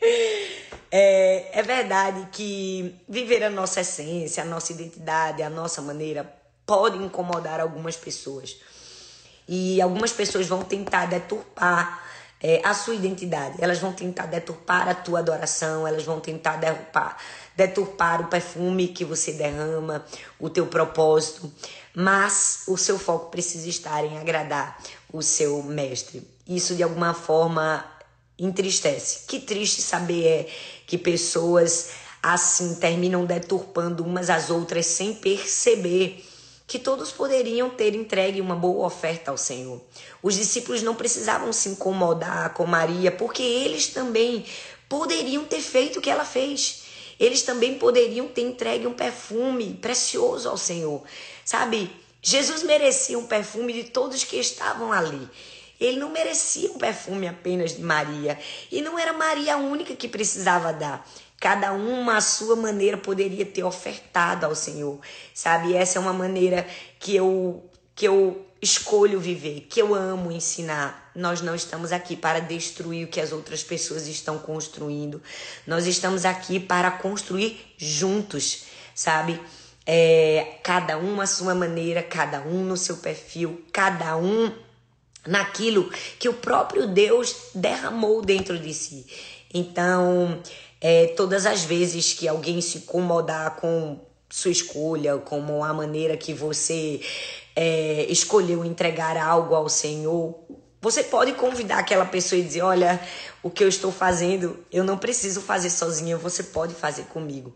É, 0.90 1.58
é 1.58 1.62
verdade 1.62 2.28
que 2.32 2.94
viver 3.06 3.44
a 3.44 3.50
nossa 3.50 3.82
essência, 3.82 4.42
a 4.42 4.46
nossa 4.46 4.72
identidade, 4.72 5.42
a 5.42 5.50
nossa 5.50 5.82
maneira 5.82 6.24
pode 6.64 6.96
incomodar 6.96 7.60
algumas 7.60 7.94
pessoas. 7.94 8.56
E 9.46 9.82
algumas 9.82 10.12
pessoas 10.12 10.46
vão 10.46 10.62
tentar 10.62 11.04
deturpar 11.04 12.07
é, 12.42 12.60
a 12.64 12.74
sua 12.74 12.94
identidade. 12.94 13.56
Elas 13.60 13.78
vão 13.78 13.92
tentar 13.92 14.26
deturpar 14.26 14.88
a 14.88 14.94
tua 14.94 15.20
adoração, 15.20 15.86
elas 15.86 16.04
vão 16.04 16.20
tentar 16.20 16.56
deturpar, 16.56 17.16
deturpar 17.56 18.20
o 18.22 18.28
perfume 18.28 18.88
que 18.88 19.04
você 19.04 19.32
derrama, 19.32 20.04
o 20.38 20.48
teu 20.48 20.66
propósito. 20.66 21.52
Mas 21.94 22.62
o 22.68 22.76
seu 22.76 22.98
foco 22.98 23.30
precisa 23.30 23.68
estar 23.68 24.04
em 24.04 24.18
agradar 24.18 24.78
o 25.12 25.22
seu 25.22 25.62
mestre. 25.62 26.28
Isso 26.46 26.74
de 26.74 26.82
alguma 26.82 27.12
forma 27.12 27.84
entristece. 28.38 29.26
Que 29.26 29.40
triste 29.40 29.82
saber 29.82 30.26
é 30.26 30.48
que 30.86 30.96
pessoas 30.96 31.90
assim 32.22 32.74
terminam 32.76 33.24
deturpando 33.24 34.04
umas 34.04 34.30
às 34.30 34.50
outras 34.50 34.86
sem 34.86 35.14
perceber 35.14 36.24
que 36.68 36.78
todos 36.78 37.10
poderiam 37.10 37.70
ter 37.70 37.94
entregue 37.94 38.42
uma 38.42 38.54
boa 38.54 38.86
oferta 38.86 39.30
ao 39.30 39.38
Senhor. 39.38 39.80
Os 40.22 40.34
discípulos 40.34 40.82
não 40.82 40.94
precisavam 40.94 41.50
se 41.50 41.70
incomodar 41.70 42.52
com 42.52 42.66
Maria, 42.66 43.10
porque 43.10 43.42
eles 43.42 43.86
também 43.86 44.44
poderiam 44.86 45.46
ter 45.46 45.62
feito 45.62 45.98
o 45.98 46.02
que 46.02 46.10
ela 46.10 46.26
fez. 46.26 46.82
Eles 47.18 47.40
também 47.40 47.78
poderiam 47.78 48.28
ter 48.28 48.42
entregue 48.42 48.86
um 48.86 48.92
perfume 48.92 49.78
precioso 49.80 50.46
ao 50.46 50.58
Senhor. 50.58 51.02
Sabe? 51.42 51.90
Jesus 52.20 52.62
merecia 52.62 53.18
um 53.18 53.26
perfume 53.26 53.72
de 53.72 53.84
todos 53.84 54.22
que 54.22 54.36
estavam 54.36 54.92
ali. 54.92 55.26
Ele 55.80 55.98
não 55.98 56.10
merecia 56.10 56.70
um 56.70 56.76
perfume 56.76 57.26
apenas 57.26 57.76
de 57.76 57.82
Maria. 57.82 58.38
E 58.70 58.82
não 58.82 58.98
era 58.98 59.14
Maria 59.14 59.54
a 59.54 59.56
única 59.56 59.96
que 59.96 60.06
precisava 60.06 60.70
dar. 60.70 61.08
Cada 61.40 61.72
uma 61.72 62.16
à 62.16 62.20
sua 62.20 62.56
maneira 62.56 62.96
poderia 62.96 63.46
ter 63.46 63.62
ofertado 63.62 64.44
ao 64.44 64.54
Senhor, 64.54 64.98
sabe? 65.32 65.74
Essa 65.74 65.98
é 65.98 66.00
uma 66.00 66.12
maneira 66.12 66.66
que 66.98 67.14
eu 67.14 67.64
que 67.94 68.06
eu 68.06 68.46
escolho 68.62 69.18
viver, 69.18 69.66
que 69.68 69.80
eu 69.80 69.94
amo 69.94 70.30
ensinar. 70.30 71.10
Nós 71.14 71.40
não 71.40 71.54
estamos 71.54 71.92
aqui 71.92 72.16
para 72.16 72.40
destruir 72.40 73.06
o 73.06 73.08
que 73.08 73.20
as 73.20 73.32
outras 73.32 73.62
pessoas 73.62 74.06
estão 74.06 74.38
construindo. 74.38 75.22
Nós 75.66 75.86
estamos 75.86 76.24
aqui 76.24 76.60
para 76.60 76.90
construir 76.92 77.74
juntos, 77.76 78.64
sabe? 78.94 79.40
É, 79.84 80.58
cada 80.62 80.98
um 80.98 81.20
à 81.20 81.26
sua 81.26 81.54
maneira, 81.54 82.02
cada 82.02 82.40
um 82.42 82.64
no 82.64 82.76
seu 82.76 82.98
perfil, 82.98 83.64
cada 83.72 84.16
um 84.16 84.52
naquilo 85.26 85.90
que 86.18 86.28
o 86.28 86.34
próprio 86.34 86.86
Deus 86.86 87.34
derramou 87.54 88.22
dentro 88.22 88.58
de 88.58 88.72
si. 88.74 89.06
Então, 89.52 90.40
é, 90.80 91.08
todas 91.08 91.46
as 91.46 91.64
vezes 91.64 92.12
que 92.12 92.28
alguém 92.28 92.60
se 92.60 92.78
incomodar 92.78 93.56
com 93.56 93.98
sua 94.28 94.50
escolha, 94.50 95.16
como 95.18 95.64
a 95.64 95.72
maneira 95.72 96.16
que 96.16 96.34
você 96.34 97.00
é, 97.56 98.06
escolheu 98.08 98.64
entregar 98.64 99.16
algo 99.16 99.54
ao 99.54 99.68
Senhor, 99.68 100.38
você 100.80 101.02
pode 101.02 101.32
convidar 101.32 101.78
aquela 101.78 102.04
pessoa 102.04 102.38
e 102.38 102.42
dizer: 102.42 102.62
Olha, 102.62 103.00
o 103.42 103.50
que 103.50 103.64
eu 103.64 103.68
estou 103.68 103.90
fazendo, 103.90 104.58
eu 104.70 104.84
não 104.84 104.96
preciso 104.96 105.40
fazer 105.40 105.70
sozinha, 105.70 106.16
você 106.16 106.42
pode 106.42 106.74
fazer 106.74 107.04
comigo. 107.04 107.54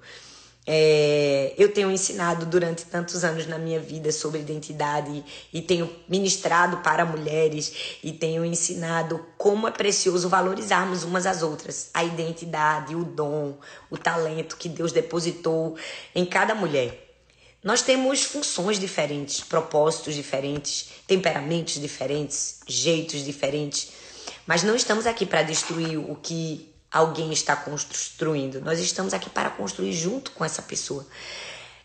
É, 0.65 1.55
eu 1.59 1.73
tenho 1.73 1.91
ensinado 1.91 2.47
durante 2.47 2.85
tantos 2.85 3.25
anos 3.25 3.47
na 3.49 3.59
minha 3.59 3.81
vida 3.81 4.13
sobre 4.13 4.39
identidade 4.39 5.25
e 5.53 5.61
tenho 5.61 5.91
ministrado 6.09 6.77
para 6.79 7.05
mulheres 7.05 7.99
e 8.03 8.13
tenho 8.13 8.45
ensinado 8.45 9.27
como 9.37 9.67
é 9.67 9.73
precioso 9.73 10.29
valorizarmos 10.29 11.03
umas 11.03 11.27
às 11.27 11.43
outras 11.43 11.91
a 11.93 12.05
identidade, 12.05 12.95
o 12.95 13.05
dom, 13.05 13.59
o 13.91 13.99
talento 13.99 14.57
que 14.57 14.69
Deus 14.69 14.93
depositou 14.93 15.77
em 16.15 16.25
cada 16.25 16.55
mulher. 16.55 17.11
Nós 17.63 17.83
temos 17.83 18.25
funções 18.25 18.79
diferentes, 18.79 19.41
propósitos 19.41 20.15
diferentes, 20.15 20.91
temperamentos 21.07 21.81
diferentes, 21.81 22.61
jeitos 22.67 23.25
diferentes, 23.25 23.91
mas 24.47 24.63
não 24.63 24.77
estamos 24.77 25.07
aqui 25.07 25.27
para 25.27 25.43
destruir 25.43 25.99
o 25.99 26.17
que 26.17 26.72
alguém 26.93 27.33
está 27.33 27.57
construindo. 27.57 28.61
Nós 28.61 28.79
estamos 28.79 29.15
aqui 29.15 29.31
para 29.31 29.49
construir 29.51 29.93
junto 29.93 30.31
com 30.33 30.45
essa 30.45 30.61
pessoa. 30.61 31.07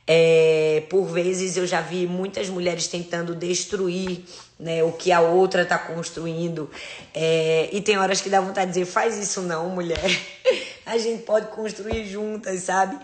É, 0.10 0.84
por 0.90 1.06
vezes 1.06 1.58
eu 1.58 1.68
já 1.68 1.82
vi 1.82 2.08
muitas 2.08 2.48
mulheres 2.48 2.88
tentando 2.88 3.36
destruir 3.36 4.24
né, 4.58 4.82
o 4.84 4.94
que 4.94 5.12
a 5.12 5.22
outra 5.22 5.64
está 5.64 5.78
construindo. 5.78 6.70
É, 7.14 7.70
e 7.72 7.82
tem 7.82 7.98
horas 7.98 8.22
que 8.22 8.30
dá 8.30 8.42
vontade 8.42 8.68
de 8.68 8.80
dizer: 8.80 8.86
faz 8.86 9.18
isso 9.18 9.42
não, 9.42 9.70
mulher. 9.70 10.00
A 10.86 10.98
gente 10.98 11.24
pode 11.24 11.48
construir 11.48 12.08
juntas, 12.08 12.62
sabe? 12.64 12.98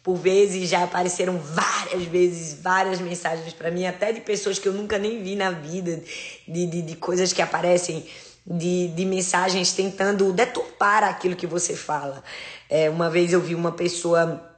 Por 0.00 0.14
vezes 0.14 0.68
já 0.68 0.84
apareceram 0.84 1.36
várias 1.38 2.04
vezes, 2.04 2.62
várias 2.62 3.00
mensagens 3.00 3.52
para 3.52 3.68
mim, 3.68 3.84
até 3.84 4.12
de 4.12 4.20
pessoas 4.20 4.60
que 4.60 4.68
eu 4.68 4.72
nunca 4.72 4.96
nem 4.96 5.20
vi 5.20 5.34
na 5.34 5.50
vida, 5.50 6.00
de, 6.46 6.66
de, 6.66 6.82
de 6.82 6.94
coisas 6.94 7.32
que 7.32 7.42
aparecem 7.42 8.06
de, 8.46 8.88
de 8.88 9.04
mensagens 9.04 9.72
tentando 9.72 10.32
deturpar 10.32 11.02
aquilo 11.02 11.34
que 11.34 11.46
você 11.46 11.74
fala. 11.74 12.22
É, 12.70 12.88
uma 12.88 13.10
vez 13.10 13.32
eu 13.32 13.40
vi 13.40 13.54
uma 13.54 13.72
pessoa 13.72 14.52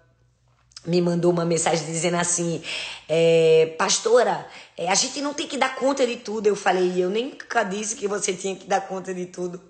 me 0.87 1.03
mandou 1.03 1.31
uma 1.31 1.45
mensagem 1.45 1.85
dizendo 1.87 2.17
assim: 2.17 2.63
é, 3.09 3.75
Pastora, 3.79 4.47
é, 4.77 4.89
a 4.89 4.95
gente 4.95 5.21
não 5.21 5.35
tem 5.35 5.47
que 5.47 5.59
dar 5.59 5.75
conta 5.75 6.07
de 6.07 6.17
tudo. 6.17 6.47
Eu 6.47 6.57
falei: 6.57 7.03
Eu 7.03 7.11
nunca 7.11 7.63
disse 7.63 7.97
que 7.97 8.09
você 8.09 8.33
tinha 8.33 8.57
que 8.57 8.67
dar 8.67 8.81
conta 8.83 9.13
de 9.13 9.27
tudo. 9.27 9.61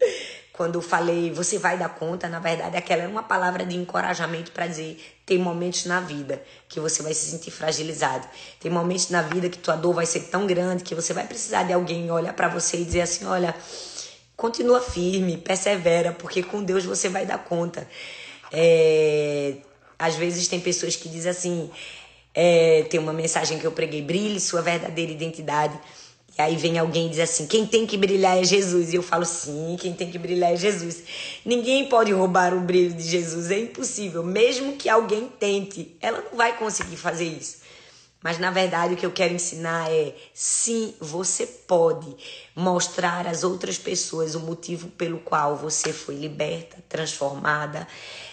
Quando 0.52 0.74
eu 0.74 0.82
falei, 0.82 1.30
você 1.30 1.56
vai 1.56 1.78
dar 1.78 1.88
conta, 1.88 2.28
na 2.28 2.40
verdade, 2.40 2.76
aquela 2.76 3.02
era 3.02 3.08
uma 3.08 3.22
palavra 3.22 3.64
de 3.64 3.76
encorajamento 3.76 4.50
para 4.52 4.66
dizer: 4.66 5.00
tem 5.24 5.38
momentos 5.38 5.84
na 5.84 6.00
vida 6.00 6.42
que 6.68 6.80
você 6.80 7.02
vai 7.02 7.14
se 7.14 7.30
sentir 7.30 7.50
fragilizado. 7.50 8.26
Tem 8.60 8.70
momentos 8.70 9.08
na 9.08 9.22
vida 9.22 9.48
que 9.48 9.58
tua 9.58 9.76
dor 9.76 9.94
vai 9.94 10.06
ser 10.06 10.20
tão 10.24 10.46
grande 10.46 10.84
que 10.84 10.94
você 10.94 11.12
vai 11.12 11.26
precisar 11.26 11.62
de 11.62 11.72
alguém 11.72 12.10
olhar 12.10 12.32
para 12.32 12.48
você 12.48 12.78
e 12.78 12.84
dizer 12.84 13.02
assim: 13.02 13.24
Olha 13.24 13.54
continua 14.38 14.80
firme, 14.80 15.36
persevera, 15.36 16.12
porque 16.12 16.44
com 16.44 16.62
Deus 16.62 16.84
você 16.84 17.08
vai 17.08 17.26
dar 17.26 17.38
conta. 17.38 17.86
É, 18.52 19.56
às 19.98 20.14
vezes 20.14 20.46
tem 20.46 20.60
pessoas 20.60 20.94
que 20.94 21.08
dizem 21.08 21.28
assim, 21.28 21.70
é, 22.32 22.84
tem 22.88 23.00
uma 23.00 23.12
mensagem 23.12 23.58
que 23.58 23.66
eu 23.66 23.72
preguei, 23.72 24.00
brilhe 24.00 24.38
sua 24.38 24.62
verdadeira 24.62 25.10
identidade. 25.10 25.76
E 26.38 26.40
aí 26.40 26.56
vem 26.56 26.78
alguém 26.78 27.06
e 27.06 27.10
diz 27.10 27.18
assim, 27.18 27.48
quem 27.48 27.66
tem 27.66 27.84
que 27.84 27.96
brilhar 27.96 28.38
é 28.38 28.44
Jesus. 28.44 28.92
E 28.92 28.96
eu 28.96 29.02
falo, 29.02 29.24
sim, 29.24 29.76
quem 29.80 29.92
tem 29.92 30.08
que 30.08 30.18
brilhar 30.18 30.52
é 30.52 30.56
Jesus. 30.56 31.02
Ninguém 31.44 31.88
pode 31.88 32.12
roubar 32.12 32.54
o 32.54 32.60
brilho 32.60 32.94
de 32.94 33.02
Jesus, 33.02 33.50
é 33.50 33.58
impossível. 33.58 34.22
Mesmo 34.22 34.76
que 34.76 34.88
alguém 34.88 35.28
tente, 35.40 35.96
ela 36.00 36.22
não 36.30 36.38
vai 36.38 36.56
conseguir 36.56 36.96
fazer 36.96 37.24
isso. 37.24 37.56
Mas 38.22 38.38
na 38.38 38.50
verdade 38.50 38.94
o 38.94 38.96
que 38.96 39.06
eu 39.06 39.12
quero 39.12 39.34
ensinar 39.34 39.90
é: 39.90 40.14
sim, 40.34 40.94
você 41.00 41.46
pode 41.46 42.16
mostrar 42.54 43.26
às 43.26 43.44
outras 43.44 43.78
pessoas 43.78 44.34
o 44.34 44.40
motivo 44.40 44.88
pelo 44.88 45.18
qual 45.18 45.56
você 45.56 45.92
foi 45.92 46.16
liberta, 46.16 46.82
transformada, 46.88 47.86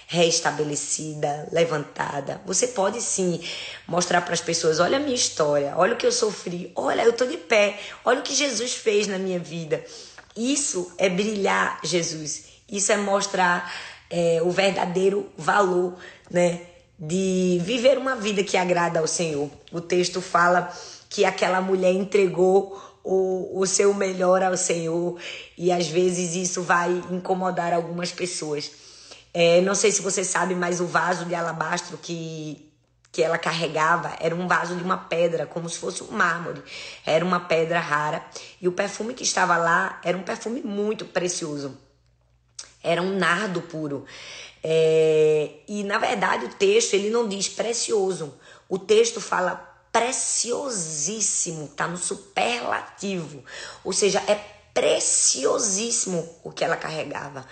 restabelecida, 0.08 1.48
levantada. 1.51 2.42
Você 2.46 2.68
pode 2.68 3.00
sim 3.00 3.39
mostrar 3.88 4.22
para 4.22 4.34
as 4.34 4.42
pessoas: 4.42 4.80
olha 4.80 4.98
a 4.98 5.00
minha 5.00 5.15
história, 5.15 5.74
olha 5.77 5.94
o 5.94 5.98
que 5.98 6.06
eu 6.06 6.12
sofri, 6.12 6.72
olha, 6.75 7.04
eu 7.04 7.12
estou 7.12 7.27
de 7.27 7.38
pé, 7.38 7.80
olha 8.04 8.20
o 8.20 8.24
que 8.24 8.34
Jesus 8.34 8.74
fez 8.74 9.06
na 9.06 9.20
minha 9.20 9.39
vida. 9.39 9.84
Isso 10.36 10.92
é 10.98 11.08
brilhar 11.08 11.80
Jesus, 11.84 12.46
isso 12.68 12.92
é 12.92 12.98
mostrar 12.98 13.72
é, 14.10 14.42
o 14.42 14.50
verdadeiro 14.50 15.30
valor, 15.38 15.96
né? 16.30 16.62
de 16.98 17.60
viver 17.62 17.98
uma 17.98 18.15
vida 18.15 18.44
que 18.44 18.56
agrada 18.56 19.00
ao 19.00 19.08
Senhor. 19.08 19.50
O 19.75 19.82
texto 19.82 20.22
fala 20.22 20.74
que 21.10 21.25
aquela 21.25 21.60
mulher 21.60 21.91
entregou 21.91 22.82
o, 23.03 23.60
o 23.60 23.67
seu 23.67 23.94
melhor 23.94 24.41
ao 24.41 24.55
Senhor 24.55 25.20
e 25.58 25.70
às 25.70 25.88
vezes 25.88 26.34
isso 26.34 26.62
vai 26.62 26.91
incomodar 27.12 27.74
algumas 27.74 28.10
pessoas. 28.10 28.72
É, 29.34 29.60
não 29.60 29.75
sei 29.75 29.91
se 29.91 30.01
você 30.01 30.24
sabe, 30.24 30.55
mas 30.55 30.79
o 30.79 30.86
vaso 30.86 31.25
de 31.25 31.36
alabastro 31.36 31.98
que, 31.98 32.72
que 33.12 33.22
ela 33.22 33.38
carregava 33.38 34.15
era 34.22 34.34
um 34.34 34.48
vaso 34.48 34.77
de 34.77 34.84
uma 34.84 34.98
pedra, 34.98 35.46
como 35.46 35.67
se 35.67 35.77
fosse 35.77 36.01
um 36.01 36.12
mármore. 36.12 36.63
Era 37.05 37.25
uma 37.25 37.41
pedra 37.41 37.82
rara. 37.82 38.25
E 38.62 38.67
o 38.70 38.72
perfume 38.72 39.13
que 39.13 39.24
estava 39.24 39.58
lá 39.58 40.00
era 40.05 40.17
um 40.17 40.24
perfume 40.24 40.62
muito 40.62 41.03
precioso. 41.03 41.77
Era 42.82 43.01
um 43.01 43.17
nardo 43.17 43.62
puro. 43.62 44.05
É, 44.63 45.51
e 45.67 45.84
na 45.84 45.98
verdade 45.98 46.46
o 46.46 46.53
texto 46.53 46.94
ele 46.94 47.10
não 47.10 47.27
diz 47.27 47.50
precioso, 47.50 48.34
o 48.67 48.79
texto 48.79 49.22
fala 49.22 49.64
preciosíssimo, 49.96 51.70
tá 51.70 51.88
no 51.88 51.96
superlativo, 51.96 53.42
ou 53.82 53.94
seja, 53.94 54.22
é 54.28 54.36
preciosíssimo 54.74 56.28
o 56.44 56.52
que 56.52 56.66
ela 56.66 56.75
carregava. 56.75 57.48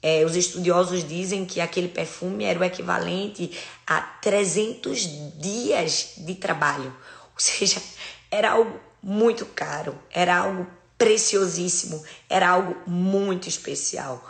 É, 0.00 0.24
os 0.24 0.36
estudiosos 0.36 1.02
dizem 1.02 1.44
que 1.44 1.60
aquele 1.60 1.88
perfume 1.88 2.44
era 2.44 2.60
o 2.60 2.62
equivalente 2.62 3.58
a 3.84 4.00
300 4.00 5.40
dias 5.40 6.12
de 6.18 6.36
trabalho. 6.36 6.96
Ou 7.34 7.40
seja, 7.40 7.82
era 8.30 8.52
algo 8.52 8.78
muito 9.02 9.44
caro, 9.44 9.98
era 10.12 10.36
algo 10.36 10.68
preciosíssimo, 10.96 12.04
era 12.30 12.50
algo 12.50 12.88
muito 12.88 13.48
especial. 13.48 14.24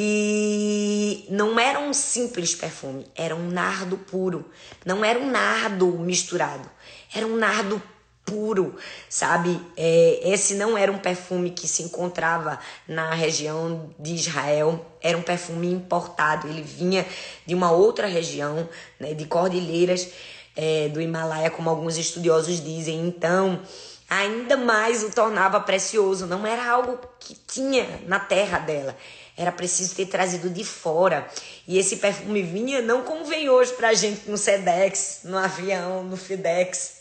E 0.00 1.26
não 1.28 1.58
era 1.58 1.80
um 1.80 1.92
simples 1.92 2.54
perfume, 2.54 3.04
era 3.16 3.34
um 3.34 3.50
nardo 3.50 3.98
puro. 3.98 4.44
Não 4.86 5.04
era 5.04 5.18
um 5.18 5.28
nardo 5.28 5.88
misturado, 5.98 6.70
era 7.12 7.26
um 7.26 7.36
nardo 7.36 7.82
puro, 8.24 8.76
sabe? 9.08 9.60
É, 9.76 10.20
esse 10.22 10.54
não 10.54 10.78
era 10.78 10.92
um 10.92 10.98
perfume 10.98 11.50
que 11.50 11.66
se 11.66 11.82
encontrava 11.82 12.60
na 12.86 13.12
região 13.12 13.90
de 13.98 14.14
Israel, 14.14 14.86
era 15.02 15.18
um 15.18 15.22
perfume 15.22 15.72
importado. 15.72 16.46
Ele 16.46 16.62
vinha 16.62 17.04
de 17.44 17.54
uma 17.54 17.72
outra 17.72 18.06
região, 18.06 18.68
né, 19.00 19.14
de 19.14 19.24
cordilheiras 19.24 20.12
é, 20.54 20.88
do 20.90 21.00
Himalaia, 21.00 21.50
como 21.50 21.70
alguns 21.70 21.96
estudiosos 21.96 22.62
dizem. 22.62 23.04
Então, 23.04 23.60
ainda 24.08 24.56
mais 24.56 25.02
o 25.02 25.10
tornava 25.10 25.58
precioso. 25.58 26.26
Não 26.26 26.46
era 26.46 26.70
algo 26.70 27.00
que 27.18 27.34
tinha 27.34 28.00
na 28.06 28.20
terra 28.20 28.58
dela. 28.58 28.96
Era 29.38 29.52
preciso 29.52 29.94
ter 29.94 30.06
trazido 30.06 30.50
de 30.50 30.64
fora. 30.64 31.28
E 31.66 31.78
esse 31.78 31.96
perfume 31.96 32.42
vinha 32.42 32.82
não 32.82 33.02
como 33.02 33.24
vem 33.24 33.48
hoje 33.48 33.72
pra 33.74 33.94
gente 33.94 34.28
no 34.28 34.36
Sedex, 34.36 35.20
no 35.22 35.38
avião, 35.38 36.02
no 36.02 36.16
Fidex. 36.16 36.96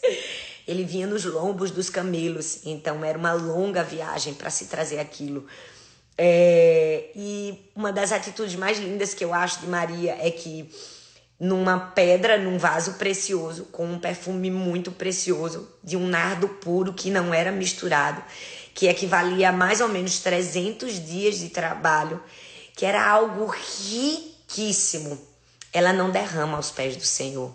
Ele 0.68 0.84
vinha 0.84 1.08
nos 1.08 1.26
lombos 1.26 1.72
dos 1.72 1.90
camelos. 1.90 2.60
Então 2.64 3.04
era 3.04 3.18
uma 3.18 3.34
longa 3.34 3.84
viagem 3.84 4.36
para 4.36 4.52
se 4.52 4.66
trazer 4.66 5.00
aquilo. 5.00 5.48
É, 6.16 7.10
e 7.16 7.72
uma 7.76 7.92
das 7.92 8.12
atitudes 8.12 8.56
mais 8.56 8.78
lindas 8.78 9.16
que 9.16 9.26
eu 9.26 9.34
acho 9.34 9.62
de 9.62 9.68
Maria 9.68 10.16
é 10.20 10.30
que 10.30 10.70
numa 11.40 11.80
pedra, 11.80 12.38
num 12.38 12.58
vaso 12.58 12.94
precioso, 12.94 13.66
com 13.66 13.86
um 13.86 14.00
perfume 14.00 14.50
muito 14.50 14.92
precioso, 14.92 15.70
de 15.84 15.96
um 15.96 16.08
nardo 16.08 16.48
puro 16.48 16.94
que 16.94 17.12
não 17.12 17.34
era 17.34 17.52
misturado, 17.52 18.24
que 18.78 18.88
equivalia 18.88 19.50
a 19.50 19.52
mais 19.52 19.82
ou 19.82 19.88
menos 19.88 20.20
300 20.20 21.04
dias 21.04 21.40
de 21.40 21.50
trabalho, 21.50 22.24
que 22.76 22.86
era 22.86 23.04
algo 23.04 23.48
riquíssimo. 23.48 25.20
Ela 25.74 25.92
não 25.92 26.12
derrama 26.12 26.58
aos 26.58 26.70
pés 26.70 26.96
do 26.96 27.04
Senhor. 27.04 27.52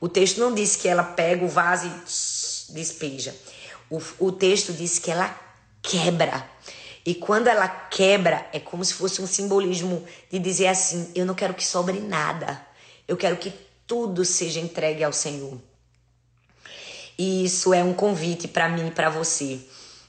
O 0.00 0.08
texto 0.08 0.38
não 0.38 0.54
diz 0.54 0.74
que 0.74 0.88
ela 0.88 1.02
pega 1.02 1.44
o 1.44 1.48
vaso 1.48 1.86
e 1.86 2.72
despeja. 2.72 3.36
O, 3.90 4.00
o 4.18 4.32
texto 4.32 4.72
diz 4.72 4.98
que 4.98 5.10
ela 5.10 5.38
quebra. 5.82 6.48
E 7.04 7.14
quando 7.14 7.48
ela 7.48 7.68
quebra, 7.68 8.48
é 8.50 8.58
como 8.58 8.82
se 8.82 8.94
fosse 8.94 9.20
um 9.20 9.26
simbolismo 9.26 10.02
de 10.32 10.38
dizer 10.38 10.68
assim: 10.68 11.12
eu 11.14 11.26
não 11.26 11.34
quero 11.34 11.52
que 11.52 11.64
sobre 11.64 12.00
nada 12.00 12.66
eu 13.06 13.18
quero 13.18 13.36
que 13.36 13.52
tudo 13.86 14.24
seja 14.24 14.60
entregue 14.60 15.04
ao 15.04 15.12
Senhor. 15.12 15.60
E 17.18 17.44
isso 17.44 17.72
é 17.74 17.84
um 17.84 17.92
convite 17.92 18.48
para 18.48 18.66
mim 18.68 18.88
e 18.88 18.90
para 18.90 19.10
você, 19.10 19.60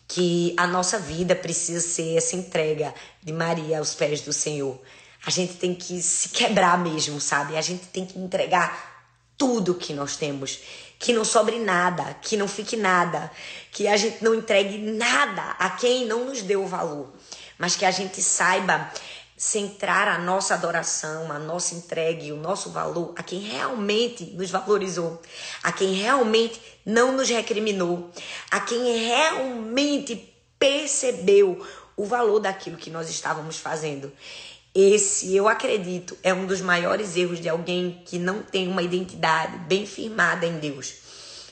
que 0.08 0.54
a 0.58 0.68
nossa 0.68 1.00
vida 1.00 1.36
precisa 1.36 1.86
ser 1.86 2.18
essa 2.18 2.36
entrega 2.36 2.94
de 3.24 3.34
Maria 3.34 3.80
aos 3.80 3.94
pés 3.94 4.22
do 4.22 4.32
Senhor. 4.32 4.80
A 5.26 5.30
gente 5.30 5.56
tem 5.56 5.74
que 5.74 6.02
se 6.02 6.30
quebrar 6.30 6.78
mesmo, 6.78 7.20
sabe? 7.20 7.58
A 7.58 7.62
gente 7.62 7.86
tem 7.88 8.06
que 8.06 8.20
entregar 8.20 8.96
tudo 9.38 9.76
que 9.76 9.94
nós 9.94 10.16
temos, 10.16 10.60
que 11.00 11.12
não 11.12 11.26
sobre 11.26 11.60
nada, 11.60 12.16
que 12.22 12.38
não 12.38 12.48
fique 12.48 12.78
nada, 12.78 13.32
que 13.72 13.88
a 13.88 13.98
gente 13.98 14.24
não 14.24 14.34
entregue 14.34 14.78
nada 14.78 15.56
a 15.60 15.72
quem 15.72 16.06
não 16.06 16.26
nos 16.26 16.42
deu 16.42 16.64
o 16.64 16.68
valor, 16.68 17.14
mas 17.58 17.76
que 17.76 17.86
a 17.86 17.92
gente 17.92 18.22
saiba 18.22 18.92
centrar 19.38 20.08
a 20.08 20.18
nossa 20.18 20.54
adoração, 20.54 21.32
a 21.32 21.38
nossa 21.38 21.76
entrega 21.76 22.24
e 22.24 22.32
o 22.32 22.38
nosso 22.38 22.70
valor 22.70 23.14
a 23.18 23.24
quem 23.24 23.40
realmente 23.40 24.24
nos 24.28 24.50
valorizou, 24.50 25.22
a 25.62 25.72
quem 25.72 25.94
realmente 25.94 26.62
não 26.86 27.12
nos 27.12 27.30
recriminou, 27.30 28.10
a 28.50 28.60
quem 28.62 29.06
realmente 29.06 30.34
percebeu 30.58 31.66
o 31.98 32.06
valor 32.06 32.40
daquilo 32.40 32.78
que 32.78 32.90
nós 32.90 33.10
estávamos 33.10 33.58
fazendo. 33.58 34.12
Esse, 34.74 35.34
eu 35.34 35.48
acredito, 35.48 36.18
é 36.22 36.34
um 36.34 36.46
dos 36.46 36.60
maiores 36.60 37.16
erros 37.16 37.40
de 37.40 37.48
alguém 37.48 38.02
que 38.06 38.20
não 38.20 38.42
tem 38.42 38.68
uma 38.68 38.84
identidade 38.84 39.58
bem 39.60 39.86
firmada 39.86 40.46
em 40.46 40.60
Deus. 40.60 40.96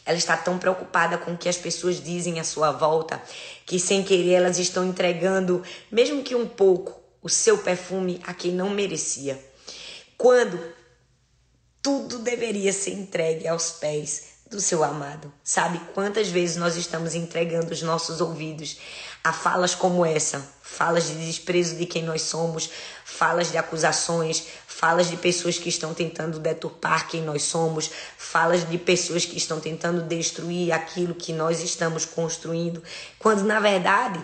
Ela 0.05 0.17
está 0.17 0.35
tão 0.35 0.57
preocupada 0.57 1.17
com 1.17 1.31
o 1.31 1.37
que 1.37 1.47
as 1.47 1.55
pessoas 1.55 2.03
dizem 2.03 2.39
à 2.39 2.43
sua 2.43 2.71
volta 2.71 3.21
que, 3.65 3.79
sem 3.79 4.03
querer, 4.03 4.33
elas 4.33 4.59
estão 4.59 4.85
entregando, 4.85 5.63
mesmo 5.89 6.21
que 6.21 6.35
um 6.35 6.45
pouco, 6.45 7.02
o 7.23 7.29
seu 7.29 7.57
perfume 7.57 8.21
a 8.27 8.33
quem 8.33 8.51
não 8.51 8.69
merecia. 8.69 9.43
Quando 10.17 10.59
tudo 11.81 12.19
deveria 12.19 12.71
ser 12.71 12.91
entregue 12.91 13.47
aos 13.47 13.71
pés 13.71 14.33
do 14.53 14.61
seu 14.61 14.83
amado. 14.83 15.33
Sabe 15.43 15.81
quantas 15.93 16.29
vezes 16.29 16.55
nós 16.55 16.75
estamos 16.75 17.15
entregando 17.15 17.73
os 17.73 17.81
nossos 17.81 18.21
ouvidos 18.21 18.77
a 19.23 19.33
falas 19.33 19.73
como 19.73 20.05
essa? 20.05 20.47
Falas 20.61 21.07
de 21.07 21.25
desprezo 21.25 21.75
de 21.75 21.85
quem 21.85 22.03
nós 22.03 22.21
somos, 22.21 22.69
falas 23.03 23.51
de 23.51 23.57
acusações, 23.57 24.45
falas 24.67 25.09
de 25.09 25.17
pessoas 25.17 25.57
que 25.57 25.69
estão 25.69 25.93
tentando 25.93 26.39
deturpar 26.39 27.07
quem 27.07 27.21
nós 27.21 27.43
somos, 27.43 27.89
falas 28.17 28.67
de 28.67 28.77
pessoas 28.77 29.25
que 29.25 29.37
estão 29.37 29.59
tentando 29.59 30.03
destruir 30.03 30.71
aquilo 30.71 31.15
que 31.15 31.33
nós 31.33 31.61
estamos 31.61 32.05
construindo, 32.05 32.81
quando 33.19 33.43
na 33.43 33.59
verdade 33.59 34.23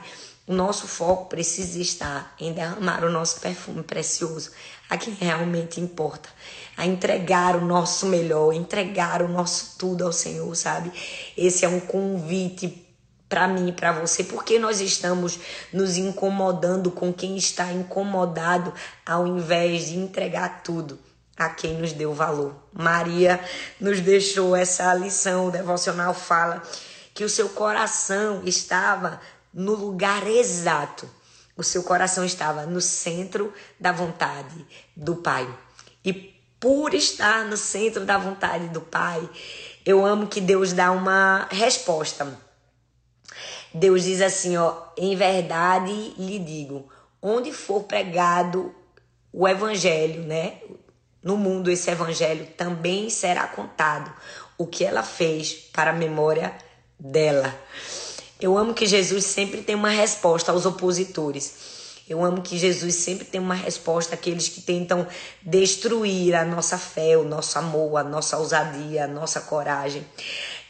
o 0.50 0.54
nosso 0.56 0.88
foco 0.88 1.28
precisa 1.28 1.80
estar 1.80 2.34
em 2.40 2.52
derramar 2.52 3.04
o 3.04 3.12
nosso 3.12 3.40
perfume 3.40 3.84
precioso 3.84 4.50
a 4.90 4.98
quem 4.98 5.14
realmente 5.14 5.80
importa, 5.80 6.28
a 6.76 6.88
entregar 6.88 7.56
o 7.56 7.64
nosso 7.64 8.08
melhor, 8.08 8.52
entregar 8.52 9.22
o 9.22 9.28
nosso 9.28 9.76
tudo 9.78 10.04
ao 10.04 10.12
Senhor, 10.12 10.56
sabe? 10.56 10.92
Esse 11.38 11.66
é 11.66 11.68
um 11.70 11.80
convite 11.80 12.84
para 13.30 13.48
mim 13.48 13.70
e 13.70 13.72
para 13.72 13.92
você, 13.92 14.24
porque 14.24 14.58
nós 14.58 14.82
estamos 14.82 15.40
nos 15.72 15.98
incomodando 15.98 16.90
com 16.90 17.14
quem 17.14 17.38
está 17.38 17.72
incomodado 17.72 18.74
ao 19.06 19.28
invés 19.28 19.90
de 19.90 19.98
entregar 20.00 20.64
tudo 20.64 20.98
a 21.38 21.50
quem 21.50 21.76
nos 21.76 21.94
deu 21.94 22.12
valor. 22.12 22.56
Maria 22.74 23.40
nos 23.80 24.02
deixou 24.02 24.56
essa 24.56 24.92
lição, 24.96 25.46
o 25.46 25.52
devocional 25.52 26.16
fala 26.16 26.64
que 27.14 27.24
o 27.24 27.30
seu 27.30 27.50
coração 27.50 28.42
estava 28.46 29.20
no 29.54 29.74
lugar 29.74 30.28
exato. 30.28 31.10
O 31.56 31.64
seu 31.64 31.84
coração 31.84 32.24
estava 32.24 32.66
no 32.66 32.80
centro 32.80 33.54
da 33.80 33.92
vontade 33.92 34.66
do 34.96 35.18
Pai. 35.18 35.48
E 36.06 36.14
por 36.60 36.94
estar 36.94 37.46
no 37.46 37.58
centro 37.58 38.06
da 38.06 38.18
vontade 38.18 38.68
do 38.70 38.82
Pai, 38.82 39.30
eu 39.86 40.06
amo 40.06 40.28
que 40.28 40.40
Deus 40.40 40.74
dá 40.74 40.92
uma 40.92 41.48
resposta. 41.52 42.38
Deus 43.74 44.04
diz 44.04 44.22
assim, 44.22 44.58
ó, 44.58 44.84
em 44.98 45.16
verdade 45.16 45.92
lhe 46.18 46.40
digo, 46.40 46.90
onde 47.22 47.52
for 47.52 47.84
pregado 47.84 48.74
o 49.32 49.48
evangelho, 49.48 50.24
né? 50.24 50.60
No 51.22 51.38
mundo 51.38 51.70
esse 51.70 51.92
evangelho 51.92 52.48
também 52.58 53.10
será 53.10 53.48
contado 53.48 54.12
o 54.58 54.66
que 54.66 54.84
ela 54.84 55.04
fez 55.04 55.54
para 55.54 55.92
a 55.92 55.94
memória 55.94 56.56
dela. 57.00 57.54
Eu 58.40 58.58
amo 58.58 58.74
que 58.74 58.88
Jesus 58.88 59.26
sempre 59.26 59.62
tem 59.62 59.76
uma 59.76 59.90
resposta 59.90 60.54
aos 60.54 60.66
opositores. 60.66 61.78
Eu 62.08 62.24
amo 62.24 62.42
que 62.42 62.58
Jesus 62.58 62.96
sempre 62.96 63.26
tem 63.26 63.40
uma 63.40 63.54
resposta 63.54 64.16
àqueles 64.16 64.48
que 64.48 64.62
tentam 64.62 65.06
destruir 65.42 66.34
a 66.34 66.46
nossa 66.46 66.78
fé, 66.78 67.18
o 67.18 67.26
nosso 67.26 67.60
amor, 67.60 67.98
a 67.98 68.04
nossa 68.04 68.38
ousadia, 68.38 69.04
a 69.04 69.08
nossa 69.08 69.42
coragem. 69.42 70.06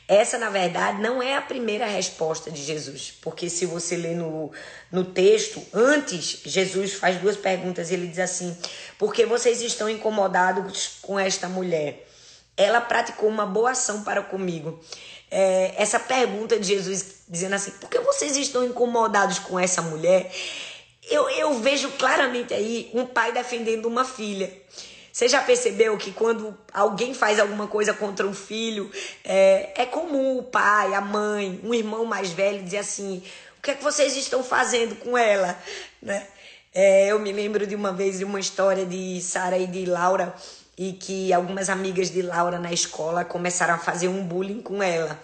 Essa, 0.08 0.39
na 0.39 0.49
verdade, 0.49 0.99
não 0.99 1.21
é 1.21 1.38
a 1.38 1.41
primeira 1.41 1.86
resposta 1.86 2.49
de 2.49 2.63
Jesus, 2.63 3.13
porque 3.21 3.47
se 3.47 3.67
você 3.67 3.95
ler 3.95 4.15
no, 4.15 4.51
no 4.91 5.05
texto, 5.05 5.62
antes, 5.71 6.41
Jesus 6.43 6.93
faz 6.93 7.21
duas 7.21 7.38
perguntas. 7.38 7.91
Ele 7.91 8.08
diz 8.08 8.17
assim: 8.17 8.58
Por 8.97 9.13
que 9.13 9.27
vocês 9.27 9.62
estão 9.62 9.88
incomodados 9.88 10.97
com 11.03 11.19
esta 11.19 11.47
mulher? 11.47 12.08
Ela 12.58 12.82
praticou 12.82 13.29
uma 13.29 13.45
boa 13.45 13.71
ação 13.71 14.03
para 14.03 14.23
comigo 14.23 14.82
é, 15.32 15.73
essa 15.77 15.99
pergunta 15.99 16.60
de 16.60 16.67
Jesus 16.67 17.18
dizendo 17.30 17.54
assim: 17.56 17.72
por 17.72 17.89
que 17.89 18.00
vocês 18.00 18.36
estão 18.36 18.65
incomodados 18.65 19.39
com 19.39 19.60
essa 19.60 19.82
mulher? 19.82 20.32
Eu, 21.10 21.30
eu 21.30 21.60
vejo 21.60 21.89
claramente 21.92 22.54
aí 22.54 22.89
um 22.94 23.06
pai 23.06 23.32
defendendo 23.32 23.86
uma 23.86 24.04
filha. 24.04 24.52
Você 25.12 25.28
já 25.28 25.42
percebeu 25.42 25.98
que 25.98 26.12
quando 26.12 26.58
alguém 26.74 27.13
faz 27.13 27.39
alguma 27.39 27.68
coisa 27.68 27.94
contra 27.94 28.26
um 28.26 28.34
filho, 28.34 28.89
é, 29.24 29.74
é 29.76 29.86
comum 29.86 30.38
o 30.38 30.44
pai, 30.44 30.94
a 30.94 31.02
mãe, 31.02 31.60
um 31.63 31.74
irmão 31.74 32.06
mais 32.06 32.32
velho 32.32 32.63
dizer 32.63 32.78
assim: 32.78 33.24
o 33.58 33.62
que 33.62 33.72
é 33.72 33.76
que 33.76 33.84
vocês 33.84 34.15
estão 34.15 34.44
fazendo 34.44 34.96
com 34.96 35.18
ela? 35.18 35.58
Né? 36.02 36.28
É, 36.74 37.08
eu 37.08 37.20
me 37.20 37.32
lembro 37.32 37.65
de 37.65 37.76
uma 37.76 37.92
vez 37.92 38.20
de 38.20 38.24
uma 38.24 38.39
história 38.39 38.86
de 38.86 39.20
Sara 39.22 39.58
e 39.58 39.65
de 39.65 39.86
Laura 39.86 40.34
e 40.78 40.94
que 40.94 41.34
algumas 41.34 41.70
amigas 41.70 42.12
de 42.12 42.22
Laura 42.22 42.60
na 42.60 42.72
escola 42.72 43.26
começaram 43.26 43.74
a 43.74 43.78
fazer 43.80 44.08
um 44.08 44.24
bullying 44.24 44.62
com 44.62 44.82
ela 44.82 45.20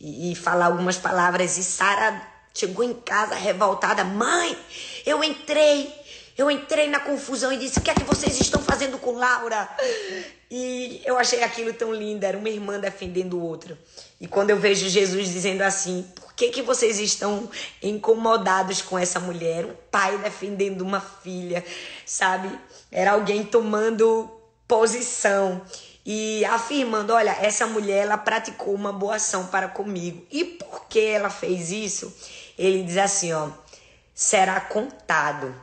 e, 0.00 0.32
e 0.32 0.34
falar 0.34 0.66
algumas 0.66 0.96
palavras 0.96 1.56
e 1.58 1.64
Sara 1.64 2.38
Chegou 2.58 2.82
em 2.82 2.92
casa 2.92 3.36
revoltada, 3.36 4.02
mãe, 4.02 4.58
eu 5.06 5.22
entrei, 5.22 5.94
eu 6.36 6.50
entrei 6.50 6.88
na 6.88 6.98
confusão 6.98 7.52
e 7.52 7.56
disse: 7.56 7.78
O 7.78 7.82
que 7.82 7.88
é 7.88 7.94
que 7.94 8.02
vocês 8.02 8.40
estão 8.40 8.60
fazendo 8.60 8.98
com 8.98 9.12
Laura? 9.12 9.68
E 10.50 11.00
eu 11.04 11.16
achei 11.16 11.44
aquilo 11.44 11.72
tão 11.72 11.94
lindo, 11.94 12.26
era 12.26 12.36
uma 12.36 12.48
irmã 12.48 12.80
defendendo 12.80 13.40
outra. 13.40 13.78
E 14.20 14.26
quando 14.26 14.50
eu 14.50 14.56
vejo 14.56 14.88
Jesus 14.88 15.28
dizendo 15.28 15.62
assim: 15.62 16.04
Por 16.16 16.32
que, 16.32 16.48
que 16.48 16.62
vocês 16.62 16.98
estão 16.98 17.48
incomodados 17.80 18.82
com 18.82 18.98
essa 18.98 19.20
mulher? 19.20 19.64
Um 19.64 19.74
pai 19.88 20.18
defendendo 20.18 20.80
uma 20.80 21.00
filha, 21.00 21.64
sabe? 22.04 22.50
Era 22.90 23.12
alguém 23.12 23.44
tomando 23.44 24.28
posição 24.66 25.62
e 26.10 26.42
afirmando: 26.46 27.12
olha, 27.12 27.36
essa 27.38 27.66
mulher 27.66 28.04
ela 28.04 28.16
praticou 28.16 28.74
uma 28.74 28.90
boa 28.90 29.16
ação 29.16 29.46
para 29.48 29.68
comigo. 29.68 30.26
E 30.30 30.42
por 30.42 30.86
que 30.86 31.00
ela 31.00 31.28
fez 31.28 31.70
isso? 31.70 32.16
Ele 32.58 32.82
diz 32.82 32.96
assim: 32.96 33.34
ó, 33.34 33.50
será 34.14 34.58
contado 34.58 35.54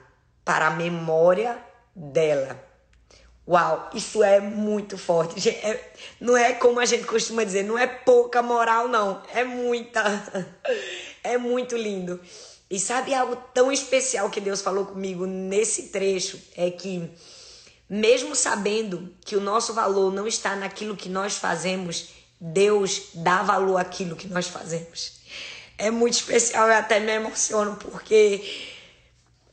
para 0.45 0.67
a 0.67 0.69
memória 0.69 1.57
dela. 1.95 2.63
Uau, 3.47 3.89
isso 3.95 4.23
é 4.23 4.39
muito 4.39 4.99
forte. 4.99 5.49
É, 5.49 5.93
não 6.21 6.37
é 6.37 6.53
como 6.53 6.79
a 6.79 6.85
gente 6.85 7.05
costuma 7.05 7.43
dizer, 7.43 7.63
não 7.63 7.77
é 7.77 7.87
pouca 7.87 8.43
moral, 8.43 8.87
não. 8.87 9.23
É 9.33 9.43
muita. 9.43 10.03
É 11.23 11.39
muito 11.39 11.75
lindo. 11.75 12.21
E 12.69 12.79
sabe 12.79 13.11
algo 13.15 13.35
tão 13.51 13.71
especial 13.71 14.29
que 14.29 14.39
Deus 14.39 14.61
falou 14.61 14.85
comigo 14.85 15.25
nesse 15.25 15.87
trecho? 15.87 16.39
É 16.55 16.69
que 16.69 17.11
mesmo 17.89 18.35
sabendo 18.35 19.13
que 19.23 19.35
o 19.35 19.41
nosso 19.41 19.73
valor 19.73 20.11
não 20.11 20.27
está 20.27 20.55
naquilo 20.55 20.95
que 20.95 21.09
nós 21.09 21.35
fazemos, 21.35 22.09
Deus 22.39 23.09
dá 23.13 23.43
valor 23.43 23.77
àquilo 23.77 24.15
que 24.15 24.27
nós 24.27 24.47
fazemos. 24.47 25.13
É 25.77 25.91
muito 25.91 26.13
especial, 26.13 26.67
eu 26.67 26.75
até 26.75 26.99
me 26.99 27.11
emociono, 27.11 27.75
porque 27.75 28.43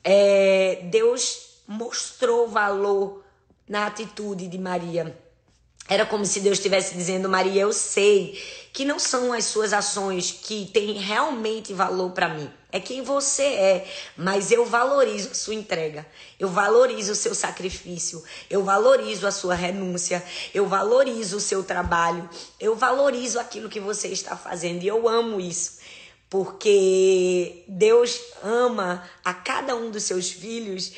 é, 0.05 0.81
Deus 0.85 1.63
mostrou 1.67 2.49
valor 2.49 3.25
na 3.69 3.87
atitude 3.87 4.49
de 4.49 4.59
Maria. 4.59 5.17
Era 5.89 6.07
como 6.07 6.25
se 6.25 6.41
Deus 6.41 6.59
estivesse 6.59 6.95
dizendo, 6.95 7.29
Maria, 7.29 7.63
eu 7.63 7.73
sei 7.73 8.41
que 8.73 8.85
não 8.85 8.99
são 8.99 9.33
as 9.33 9.45
suas 9.47 9.73
ações 9.73 10.31
que 10.31 10.71
têm 10.73 10.93
realmente 10.95 11.73
valor 11.73 12.13
para 12.13 12.29
mim. 12.29 12.51
É 12.73 12.81
quem 12.81 13.03
você 13.03 13.43
é, 13.43 13.87
mas 14.17 14.51
eu 14.51 14.65
valorizo 14.65 15.31
a 15.31 15.35
sua 15.35 15.55
entrega. 15.55 16.07
Eu 16.41 16.49
valorizo 16.49 17.13
o 17.13 17.15
seu 17.15 17.35
sacrifício. 17.35 18.25
Eu 18.49 18.65
valorizo 18.65 19.27
a 19.27 19.31
sua 19.31 19.55
renúncia. 19.55 20.25
Eu 20.55 20.67
valorizo 20.67 21.37
o 21.37 21.41
seu 21.41 21.63
trabalho. 21.63 22.29
Eu 22.59 22.75
valorizo 22.75 23.39
aquilo 23.39 23.69
que 23.69 23.79
você 23.79 24.09
está 24.09 24.39
fazendo 24.39 24.83
e 24.83 24.89
eu 24.89 25.07
amo 25.07 25.39
isso. 25.39 25.81
Porque 26.31 27.63
Deus 27.69 28.19
ama 28.43 29.07
a 29.23 29.35
cada 29.35 29.77
um 29.77 29.91
dos 29.91 30.05
seus 30.05 30.31
filhos 30.31 30.93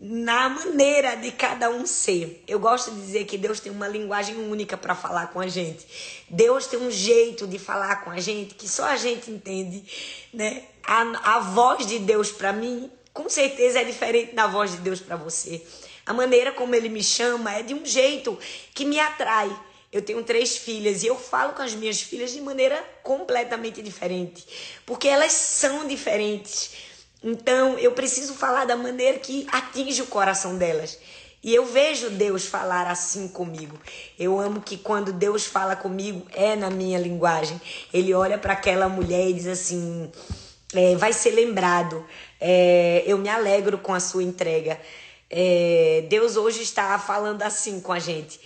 na 0.00 0.48
maneira 0.48 1.16
de 1.16 1.32
cada 1.32 1.68
um 1.68 1.84
ser. 1.84 2.42
Eu 2.46 2.58
gosto 2.58 2.90
de 2.92 3.00
dizer 3.00 3.24
que 3.26 3.36
Deus 3.36 3.60
tem 3.60 3.70
uma 3.70 3.88
linguagem 3.88 4.36
única 4.36 4.76
para 4.78 4.94
falar 4.94 5.26
com 5.26 5.40
a 5.40 5.48
gente. 5.48 5.84
Deus 6.30 6.66
tem 6.66 6.78
um 6.78 6.90
jeito 6.90 7.46
de 7.46 7.58
falar 7.58 8.04
com 8.04 8.10
a 8.10 8.18
gente 8.18 8.54
que 8.54 8.68
só 8.68 8.84
a 8.84 8.96
gente 8.96 9.30
entende, 9.30 9.84
né? 10.32 10.62
A, 10.88 11.36
a 11.36 11.38
voz 11.40 11.86
de 11.86 12.00
Deus 12.00 12.32
para 12.32 12.52
mim, 12.52 12.90
com 13.12 13.28
certeza 13.28 13.80
é 13.80 13.84
diferente 13.84 14.34
da 14.34 14.46
voz 14.46 14.72
de 14.72 14.78
Deus 14.78 15.00
para 15.00 15.14
você. 15.14 15.62
A 16.04 16.12
maneira 16.12 16.50
como 16.50 16.74
ele 16.74 16.88
me 16.88 17.04
chama 17.04 17.54
é 17.54 17.62
de 17.62 17.74
um 17.74 17.84
jeito 17.84 18.36
que 18.74 18.84
me 18.84 18.98
atrai. 18.98 19.54
Eu 19.92 20.02
tenho 20.02 20.24
três 20.24 20.56
filhas 20.56 21.02
e 21.02 21.06
eu 21.06 21.16
falo 21.16 21.52
com 21.52 21.62
as 21.62 21.74
minhas 21.74 22.00
filhas 22.00 22.32
de 22.32 22.40
maneira 22.40 22.82
completamente 23.02 23.80
diferente, 23.82 24.44
porque 24.84 25.06
elas 25.06 25.32
são 25.32 25.86
diferentes 25.86 26.88
então 27.22 27.76
eu 27.78 27.92
preciso 27.92 28.34
falar 28.34 28.64
da 28.64 28.76
maneira 28.76 29.18
que 29.18 29.46
atinge 29.50 30.02
o 30.02 30.06
coração 30.06 30.56
delas. 30.56 30.98
E 31.42 31.54
eu 31.54 31.64
vejo 31.66 32.10
Deus 32.10 32.46
falar 32.46 32.88
assim 32.88 33.28
comigo. 33.28 33.78
Eu 34.18 34.38
amo 34.40 34.60
que 34.60 34.76
quando 34.76 35.12
Deus 35.12 35.46
fala 35.46 35.76
comigo 35.76 36.26
é 36.32 36.56
na 36.56 36.68
minha 36.68 36.98
linguagem. 36.98 37.60
Ele 37.92 38.12
olha 38.12 38.36
para 38.38 38.52
aquela 38.52 38.88
mulher 38.88 39.28
e 39.28 39.32
diz 39.32 39.46
assim: 39.46 40.10
é, 40.74 40.96
vai 40.96 41.12
ser 41.12 41.30
lembrado. 41.30 42.06
É, 42.40 43.02
eu 43.06 43.18
me 43.18 43.28
alegro 43.28 43.78
com 43.78 43.94
a 43.94 44.00
sua 44.00 44.22
entrega. 44.22 44.80
É, 45.30 46.04
Deus 46.08 46.36
hoje 46.36 46.62
está 46.62 46.98
falando 46.98 47.42
assim 47.42 47.80
com 47.80 47.92
a 47.92 47.98
gente. 47.98 48.40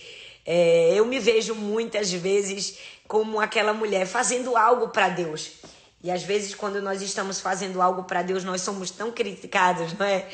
É, 0.45 0.93
eu 0.93 1.05
me 1.05 1.19
vejo 1.19 1.55
muitas 1.55 2.11
vezes 2.11 2.77
como 3.07 3.39
aquela 3.39 3.73
mulher 3.73 4.05
fazendo 4.05 4.57
algo 4.57 4.89
para 4.89 5.09
Deus. 5.09 5.51
E 6.03 6.11
às 6.11 6.23
vezes, 6.23 6.53
quando 6.53 6.81
nós 6.81 7.01
estamos 7.01 7.39
fazendo 7.39 7.81
algo 7.81 8.03
para 8.03 8.21
Deus, 8.21 8.43
nós 8.43 8.61
somos 8.61 8.91
tão 8.91 9.09
criticados, 9.09 9.93
não 9.93 10.05
é? 10.05 10.27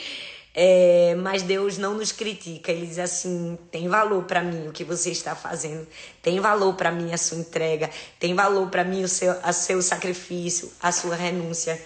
É? 0.54 1.16
Mas 1.16 1.44
Deus 1.44 1.78
não 1.78 1.94
nos 1.94 2.12
critica. 2.12 2.72
Ele 2.72 2.86
diz 2.86 3.00
assim: 3.00 3.58
tem 3.72 3.88
valor 3.88 4.24
para 4.24 4.42
mim 4.42 4.68
o 4.68 4.72
que 4.72 4.84
você 4.84 5.12
está 5.12 5.36
fazendo, 5.36 5.88
tem 6.22 6.40
valor 6.40 6.74
para 6.74 6.92
mim 6.92 7.14
a 7.14 7.18
sua 7.18 7.38
entrega, 7.38 7.90
tem 8.20 8.34
valor 8.34 8.70
para 8.70 8.84
mim 8.84 9.04
o 9.04 9.08
seu, 9.08 9.36
a 9.44 9.54
seu 9.54 9.82
sacrifício, 9.82 10.72
a 10.82 10.92
sua 10.92 11.16
renúncia. 11.16 11.82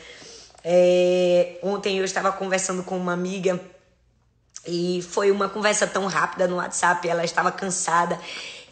É, 0.63 1.58
ontem 1.62 1.97
eu 1.97 2.06
estava 2.06 2.32
conversando 2.32 2.84
com 2.84 2.95
uma 2.95 3.13
amiga 3.13 3.60
e 4.65 5.02
foi 5.02 5.30
uma 5.30 5.49
conversa 5.49 5.86
tão 5.86 6.06
rápida 6.06 6.47
no 6.47 6.56
WhatsApp. 6.56 7.08
Ela 7.08 7.26
estava 7.26 7.52
cansada 7.52 8.17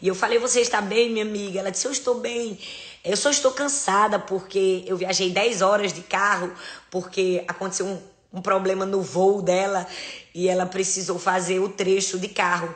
e 0.00 0.08
eu 0.08 0.14
falei: 0.14 0.38
Você 0.38 0.60
está 0.60 0.80
bem, 0.80 1.10
minha 1.10 1.24
amiga? 1.24 1.60
Ela 1.60 1.70
disse: 1.70 1.86
Eu 1.86 1.92
estou 1.92 2.18
bem. 2.18 2.58
Eu 3.04 3.16
só 3.16 3.30
estou 3.30 3.52
cansada 3.52 4.18
porque 4.18 4.84
eu 4.86 4.96
viajei 4.96 5.30
10 5.30 5.60
horas 5.60 5.92
de 5.92 6.02
carro, 6.02 6.52
porque 6.90 7.44
aconteceu 7.48 7.84
um, 7.86 8.00
um 8.32 8.40
problema 8.40 8.86
no 8.86 9.02
voo 9.02 9.42
dela 9.42 9.86
e 10.34 10.48
ela 10.48 10.66
precisou 10.66 11.18
fazer 11.18 11.60
o 11.60 11.68
trecho 11.68 12.18
de 12.18 12.28
carro. 12.28 12.74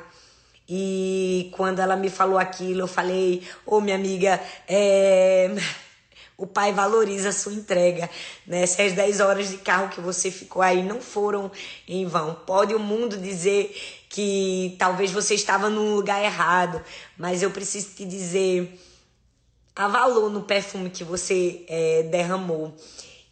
E 0.68 1.50
quando 1.56 1.78
ela 1.78 1.96
me 1.96 2.10
falou 2.10 2.38
aquilo, 2.38 2.80
eu 2.80 2.88
falei: 2.88 3.42
Ô, 3.64 3.76
oh, 3.76 3.80
minha 3.80 3.96
amiga, 3.96 4.40
é... 4.68 5.54
o 6.36 6.46
pai 6.46 6.72
valoriza 6.72 7.28
a 7.28 7.32
sua 7.32 7.52
entrega. 7.52 8.10
Né? 8.46 8.66
Se 8.66 8.82
as 8.82 8.92
10 8.92 9.20
horas 9.20 9.50
de 9.50 9.58
carro 9.58 9.88
que 9.88 10.00
você 10.00 10.30
ficou 10.30 10.60
aí 10.60 10.82
não 10.82 11.00
foram 11.00 11.50
em 11.86 12.04
vão. 12.04 12.34
Pode 12.34 12.74
o 12.74 12.80
mundo 12.80 13.16
dizer 13.16 13.74
que 14.08 14.74
talvez 14.78 15.10
você 15.10 15.34
estava 15.34 15.70
num 15.70 15.94
lugar 15.94 16.22
errado, 16.22 16.82
mas 17.16 17.42
eu 17.42 17.50
preciso 17.50 17.94
te 17.94 18.04
dizer 18.04 18.80
há 19.76 19.88
valor 19.88 20.30
no 20.30 20.42
perfume 20.42 20.90
que 20.90 21.04
você 21.04 21.64
é, 21.68 22.02
derramou. 22.04 22.74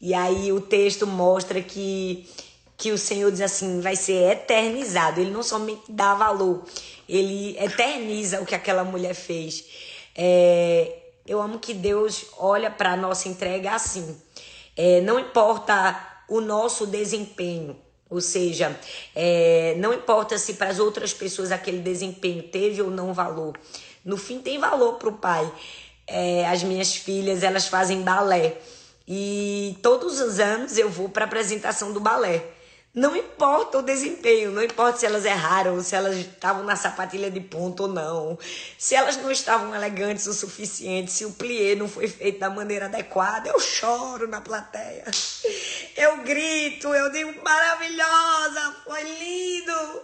E 0.05 0.13
aí 0.13 0.53
o 0.53 0.61
texto 0.61 1.07
mostra 1.07 1.63
que, 1.63 2.29
que 2.77 2.93
o 2.93 2.99
Senhor 2.99 3.33
diz 3.33 3.41
assim: 3.41 3.81
vai 3.81 3.97
ser 3.97 4.33
eternizado. 4.33 5.19
Ele 5.19 5.31
não 5.31 5.43
somente 5.43 5.85
dá 5.89 6.15
valor, 6.15 6.63
ele 7.09 7.57
eterniza 7.59 8.39
o 8.43 8.45
que 8.45 8.55
aquela 8.55 8.85
mulher 8.85 9.15
fez. 9.15 9.65
É, 10.15 10.95
eu 11.27 11.41
amo 11.41 11.59
que 11.59 11.73
Deus 11.73 12.27
olha 12.37 12.71
para 12.71 12.93
a 12.93 12.97
nossa 12.99 13.31
entrega 13.31 13.73
assim. 13.73 14.15
É, 14.77 15.01
não 15.01 15.19
importa 15.19 15.99
o 16.29 16.39
nosso 16.39 16.87
desempenho, 16.87 17.75
ou 18.11 18.21
seja, 18.21 18.79
é, 19.17 19.75
não 19.79 19.95
importa 19.95 20.37
se 20.37 20.53
para 20.53 20.69
as 20.69 20.79
outras 20.79 21.15
pessoas 21.15 21.51
aquele 21.51 21.79
desempenho 21.79 22.43
teve 22.43 22.83
ou 22.83 22.91
não 22.91 23.15
valor. 23.15 23.57
No 24.05 24.19
fim, 24.19 24.39
tem 24.41 24.59
valor 24.59 24.99
para 24.99 25.09
o 25.09 25.13
Pai 25.13 25.51
é, 26.07 26.47
as 26.47 26.63
minhas 26.63 26.95
filhas 26.95 27.43
elas 27.43 27.67
fazem 27.67 28.03
balé 28.03 28.59
e 29.07 29.79
todos 29.83 30.21
os 30.21 30.41
anos 30.41 30.79
eu 30.79 30.89
vou 30.89 31.09
para 31.09 31.25
a 31.25 31.27
apresentação 31.27 31.93
do 31.93 32.01
balé. 32.01 32.45
Não 32.95 33.17
importa 33.17 33.79
o 33.79 33.83
desempenho, 33.83 34.53
não 34.53 34.63
importa 34.63 35.01
se 35.01 35.05
elas 35.05 35.25
erraram, 35.25 35.83
se 35.83 35.97
elas 35.97 36.17
estavam 36.17 36.63
na 36.63 36.77
sapatilha 36.77 37.29
de 37.29 37.41
ponto 37.41 37.83
ou 37.83 37.89
não, 37.89 38.39
se 38.79 38.95
elas 38.95 39.17
não 39.17 39.33
estavam 39.33 39.75
elegantes 39.75 40.29
o 40.29 40.33
suficiente, 40.33 41.11
se 41.11 41.25
o 41.25 41.33
plié 41.33 41.75
não 41.75 41.89
foi 41.89 42.07
feito 42.07 42.39
da 42.39 42.49
maneira 42.49 42.85
adequada, 42.85 43.49
eu 43.49 43.59
choro 43.59 44.29
na 44.29 44.41
plateia. 44.41 45.05
Eu 45.97 46.19
grito, 46.19 46.87
eu 46.95 47.11
digo 47.11 47.35
maravilhosa, 47.43 48.77
foi 48.85 49.03
lindo. 49.03 50.03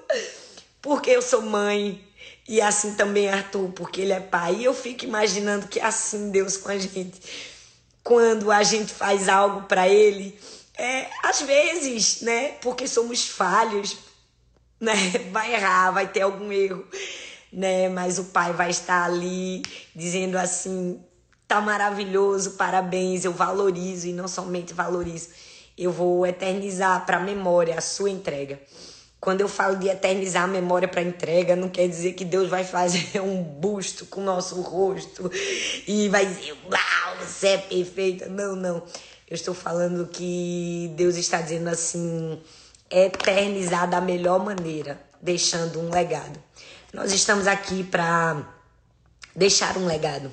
Porque 0.83 1.11
eu 1.11 1.23
sou 1.23 1.43
mãe, 1.43 2.05
e 2.49 2.61
assim 2.61 2.95
também 2.95 3.29
Arthur, 3.29 3.71
porque 3.71 4.01
ele 4.01 4.13
é 4.13 4.19
pai. 4.19 4.57
E 4.57 4.65
eu 4.65 4.75
fico 4.75 5.05
imaginando 5.05 5.69
que 5.69 5.79
é 5.79 5.85
assim 5.85 6.33
Deus 6.33 6.57
com 6.57 6.71
a 6.71 6.77
gente. 6.77 7.21
Quando 8.11 8.51
a 8.51 8.64
gente 8.64 8.92
faz 8.92 9.29
algo 9.29 9.68
para 9.68 9.87
ele, 9.88 10.37
é, 10.77 11.07
às 11.23 11.42
vezes, 11.42 12.23
né? 12.23 12.49
Porque 12.61 12.88
somos 12.88 13.29
falhos, 13.29 13.99
né? 14.83 14.96
Vai 15.31 15.55
errar, 15.55 15.92
vai 15.92 16.09
ter 16.09 16.23
algum 16.23 16.51
erro, 16.51 16.85
né? 17.53 17.88
Mas 17.88 18.18
o 18.18 18.25
pai 18.25 18.53
vai 18.53 18.68
estar 18.68 19.05
ali 19.05 19.62
dizendo 19.94 20.37
assim: 20.37 21.01
tá 21.46 21.61
maravilhoso, 21.61 22.57
parabéns, 22.57 23.25
eu 23.25 23.33
valorizo 23.33 24.09
e 24.09 24.12
não 24.12 24.27
somente 24.27 24.75
valorizo, 24.75 25.29
eu 25.79 25.92
vou 25.92 26.27
eternizar 26.27 27.07
para 27.07 27.20
memória 27.20 27.79
a 27.79 27.81
sua 27.81 28.11
entrega. 28.11 28.61
Quando 29.20 29.42
eu 29.42 29.48
falo 29.48 29.76
de 29.76 29.88
eternizar 29.88 30.44
a 30.44 30.46
memória 30.46 30.88
para 30.88 31.02
entrega, 31.02 31.54
não 31.54 31.68
quer 31.68 31.87
dizer 31.87 32.14
que 32.14 32.24
Deus 32.24 32.48
vai 32.48 32.64
fazer 32.64 33.20
um 33.20 33.42
busto 33.42 34.06
com 34.06 34.22
o 34.22 34.24
nosso 34.24 34.61
rosto 34.62 35.30
e 35.87 36.09
vai 36.09 36.24
dizer, 36.24 36.52
uau, 36.64 37.16
você 37.20 37.48
é 37.48 37.59
perfeita. 37.59 38.28
Não, 38.28 38.56
não. 38.56 38.83
Eu 39.28 39.35
estou 39.35 39.54
falando 39.54 40.06
que 40.06 40.90
Deus 40.96 41.16
está 41.16 41.40
dizendo 41.42 41.68
assim, 41.68 42.40
eternizar 42.90 43.88
da 43.88 44.00
melhor 44.00 44.42
maneira, 44.42 45.00
deixando 45.20 45.78
um 45.78 45.90
legado. 45.90 46.42
Nós 46.92 47.12
estamos 47.12 47.46
aqui 47.46 47.85
para 47.85 48.42
deixar 49.37 49.76
um 49.76 49.87
legado, 49.87 50.33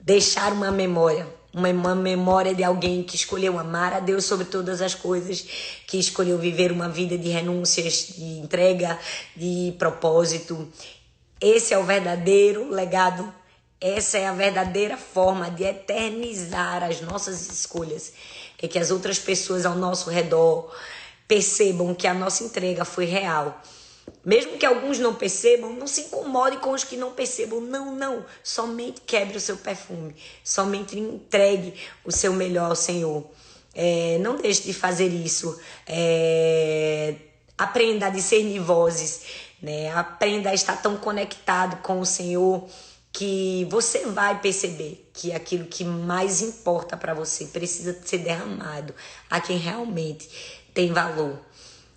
deixar 0.00 0.52
uma 0.52 0.70
memória, 0.70 1.26
uma, 1.52 1.94
memória 1.94 2.54
de 2.54 2.62
alguém 2.62 3.02
que 3.02 3.16
escolheu 3.16 3.58
amar 3.58 3.92
a 3.92 4.00
Deus 4.00 4.24
sobre 4.24 4.46
todas 4.46 4.80
as 4.80 4.94
coisas, 4.94 5.44
que 5.86 5.98
escolheu 5.98 6.38
viver 6.38 6.70
uma 6.72 6.88
vida 6.88 7.18
de 7.18 7.28
renúncias, 7.28 8.14
de 8.16 8.38
entrega, 8.38 8.98
de 9.36 9.74
propósito. 9.78 10.68
Esse 11.40 11.74
é 11.74 11.78
o 11.78 11.84
verdadeiro 11.84 12.70
legado. 12.70 13.32
Essa 13.80 14.18
é 14.18 14.26
a 14.26 14.32
verdadeira 14.32 14.96
forma 14.96 15.50
de 15.50 15.64
eternizar 15.64 16.84
as 16.84 17.00
nossas 17.00 17.50
escolhas. 17.50 18.12
É 18.60 18.68
que 18.68 18.78
as 18.78 18.90
outras 18.90 19.18
pessoas 19.18 19.64
ao 19.64 19.74
nosso 19.74 20.10
redor 20.10 20.70
percebam 21.26 21.94
que 21.94 22.06
a 22.06 22.12
nossa 22.12 22.44
entrega 22.44 22.84
foi 22.84 23.06
real 23.06 23.60
mesmo 24.24 24.58
que 24.58 24.66
alguns 24.66 24.98
não 24.98 25.14
percebam, 25.14 25.72
não 25.72 25.86
se 25.86 26.02
incomode 26.02 26.58
com 26.58 26.72
os 26.72 26.84
que 26.84 26.96
não 26.96 27.12
percebam. 27.12 27.60
Não, 27.60 27.94
não. 27.94 28.24
Somente 28.42 29.00
quebre 29.00 29.36
o 29.36 29.40
seu 29.40 29.56
perfume. 29.56 30.14
Somente 30.44 30.98
entregue 30.98 31.74
o 32.04 32.12
seu 32.12 32.32
melhor 32.32 32.70
ao 32.70 32.76
Senhor. 32.76 33.24
É, 33.74 34.18
não 34.20 34.36
deixe 34.36 34.62
de 34.62 34.74
fazer 34.74 35.08
isso. 35.08 35.58
É, 35.86 37.14
aprenda 37.56 38.06
a 38.06 38.10
discernir 38.10 38.60
vozes. 38.60 39.22
Né? 39.62 39.90
Aprenda 39.92 40.50
a 40.50 40.54
estar 40.54 40.76
tão 40.82 40.96
conectado 40.96 41.80
com 41.82 42.00
o 42.00 42.06
Senhor 42.06 42.68
que 43.12 43.66
você 43.70 44.06
vai 44.06 44.40
perceber 44.40 45.10
que 45.12 45.32
aquilo 45.32 45.64
que 45.64 45.84
mais 45.84 46.42
importa 46.42 46.96
para 46.96 47.12
você 47.12 47.46
precisa 47.46 47.98
ser 48.04 48.18
derramado 48.18 48.94
a 49.28 49.40
quem 49.40 49.56
realmente 49.56 50.28
tem 50.72 50.92
valor. 50.92 51.38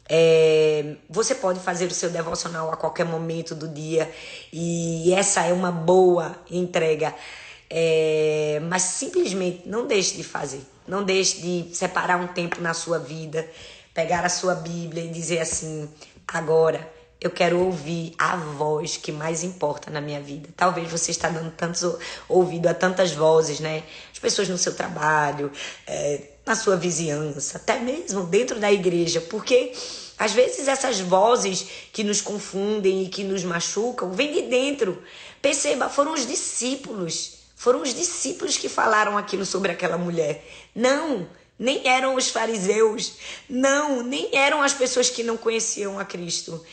É, 0.10 0.96
você 1.10 1.34
pode 1.34 1.60
fazer 1.60 1.86
o 1.86 1.94
seu 1.94 2.10
devocional 2.10 2.72
a 2.72 2.78
qualquer 2.78 3.06
momento 3.06 3.56
do 3.56 3.68
dia 3.68 4.12
e 4.52 5.14
essa 5.14 5.46
é 5.46 5.54
uma 5.54 5.72
boa 5.72 6.36
entrega. 6.50 7.14
É, 7.70 8.62
mas 8.70 8.84
simplesmente 8.84 9.68
não 9.68 9.88
deixe 9.88 10.16
de 10.16 10.24
fazer. 10.24 10.62
Não 10.88 11.04
deixe 11.04 11.42
de 11.42 11.76
separar 11.76 12.20
um 12.20 12.28
tempo 12.28 12.62
na 12.62 12.74
sua 12.74 13.00
vida, 13.00 13.48
pegar 13.94 14.26
a 14.26 14.30
sua 14.30 14.54
Bíblia 14.54 15.04
e 15.04 15.10
dizer 15.10 15.40
assim: 15.40 15.90
agora 16.28 16.92
eu 17.24 17.32
quero 17.32 17.58
ouvir 17.58 18.14
a 18.18 18.36
voz 18.36 18.98
que 18.98 19.12
mais 19.12 19.44
importa 19.44 19.90
na 19.90 20.02
minha 20.02 20.22
vida. 20.22 20.50
Talvez 20.58 20.92
você 20.92 21.12
está 21.12 21.30
dando 21.30 21.52
tanto 21.52 21.98
ouvido 22.28 22.68
a 22.68 22.74
tantas 22.74 23.14
vozes, 23.14 23.62
né? 23.62 23.84
As 24.12 24.20
pessoas 24.20 24.50
no 24.50 24.58
seu 24.58 24.76
trabalho, 24.76 25.50
é, 25.88 26.33
na 26.46 26.56
sua 26.56 26.76
vizinhança, 26.76 27.58
até 27.58 27.80
mesmo 27.80 28.24
dentro 28.24 28.60
da 28.60 28.72
igreja, 28.72 29.22
porque 29.22 29.74
às 30.18 30.32
vezes 30.34 30.68
essas 30.68 31.00
vozes 31.00 31.66
que 31.92 32.04
nos 32.04 32.22
confundem 32.22 33.04
e 33.04 33.10
que 33.10 33.24
nos 33.24 33.44
machucam 33.44 34.12
vêm 34.12 34.32
de 34.32 34.42
dentro. 34.44 35.02
Perceba, 35.42 35.90
foram 35.90 36.14
os 36.14 36.28
discípulos, 36.28 37.36
foram 37.56 37.82
os 37.82 37.94
discípulos 37.94 38.58
que 38.58 38.70
falaram 38.70 39.18
aquilo 39.18 39.46
sobre 39.46 39.72
aquela 39.72 39.98
mulher. 39.98 40.46
Não, 40.76 41.28
nem 41.58 41.88
eram 41.88 42.16
os 42.16 42.30
fariseus, 42.30 43.14
não, 43.50 44.04
nem 44.04 44.30
eram 44.34 44.62
as 44.62 44.74
pessoas 44.74 45.10
que 45.10 45.24
não 45.24 45.38
conheciam 45.38 45.98
a 45.98 46.06
Cristo 46.06 46.64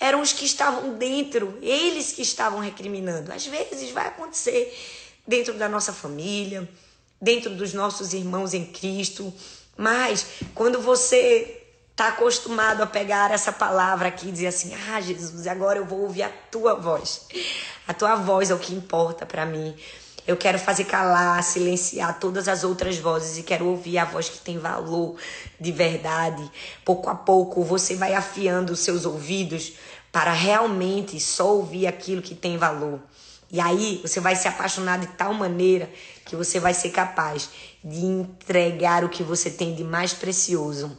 eram 0.00 0.22
os 0.22 0.32
que 0.32 0.46
estavam 0.46 0.94
dentro, 0.94 1.58
eles 1.60 2.12
que 2.12 2.22
estavam 2.22 2.58
recriminando. 2.58 3.30
Às 3.30 3.46
vezes 3.46 3.90
vai 3.90 4.08
acontecer 4.08 4.74
dentro 5.26 5.52
da 5.54 5.68
nossa 5.68 5.92
família, 5.92 6.66
dentro 7.20 7.54
dos 7.54 7.72
nossos 7.74 8.12
irmãos 8.12 8.54
em 8.54 8.64
Cristo, 8.64 9.32
mas 9.76 10.26
quando 10.54 10.80
você 10.80 11.60
está 11.90 12.08
acostumado 12.08 12.82
a 12.82 12.86
pegar 12.86 13.30
essa 13.30 13.52
palavra 13.52 14.08
aqui 14.08 14.28
e 14.28 14.32
dizer 14.32 14.46
assim: 14.46 14.74
Ah, 14.88 15.00
Jesus, 15.00 15.46
agora 15.46 15.78
eu 15.78 15.84
vou 15.84 16.00
ouvir 16.00 16.22
a 16.22 16.30
tua 16.50 16.74
voz. 16.74 17.26
A 17.86 17.92
tua 17.92 18.14
voz 18.16 18.50
é 18.50 18.54
o 18.54 18.58
que 18.58 18.74
importa 18.74 19.26
para 19.26 19.44
mim. 19.44 19.74
Eu 20.26 20.36
quero 20.36 20.58
fazer 20.58 20.84
calar, 20.84 21.42
silenciar 21.42 22.18
todas 22.18 22.46
as 22.46 22.62
outras 22.62 22.96
vozes 22.98 23.38
e 23.38 23.42
quero 23.42 23.66
ouvir 23.66 23.98
a 23.98 24.04
voz 24.04 24.28
que 24.28 24.38
tem 24.38 24.58
valor 24.58 25.16
de 25.58 25.72
verdade. 25.72 26.48
Pouco 26.84 27.10
a 27.10 27.14
pouco 27.14 27.64
você 27.64 27.96
vai 27.96 28.14
afiando 28.14 28.72
os 28.72 28.80
seus 28.80 29.04
ouvidos 29.04 29.72
para 30.12 30.32
realmente 30.32 31.18
só 31.18 31.54
ouvir 31.54 31.86
aquilo 31.86 32.22
que 32.22 32.34
tem 32.34 32.56
valor. 32.56 33.00
E 33.50 33.60
aí 33.60 34.00
você 34.02 34.20
vai 34.20 34.36
se 34.36 34.46
apaixonar 34.46 34.98
de 34.98 35.08
tal 35.08 35.34
maneira 35.34 35.90
que 36.30 36.36
você 36.36 36.60
vai 36.60 36.72
ser 36.72 36.90
capaz 36.90 37.50
de 37.82 38.04
entregar 38.04 39.02
o 39.02 39.08
que 39.08 39.20
você 39.20 39.50
tem 39.50 39.74
de 39.74 39.82
mais 39.82 40.12
precioso. 40.12 40.96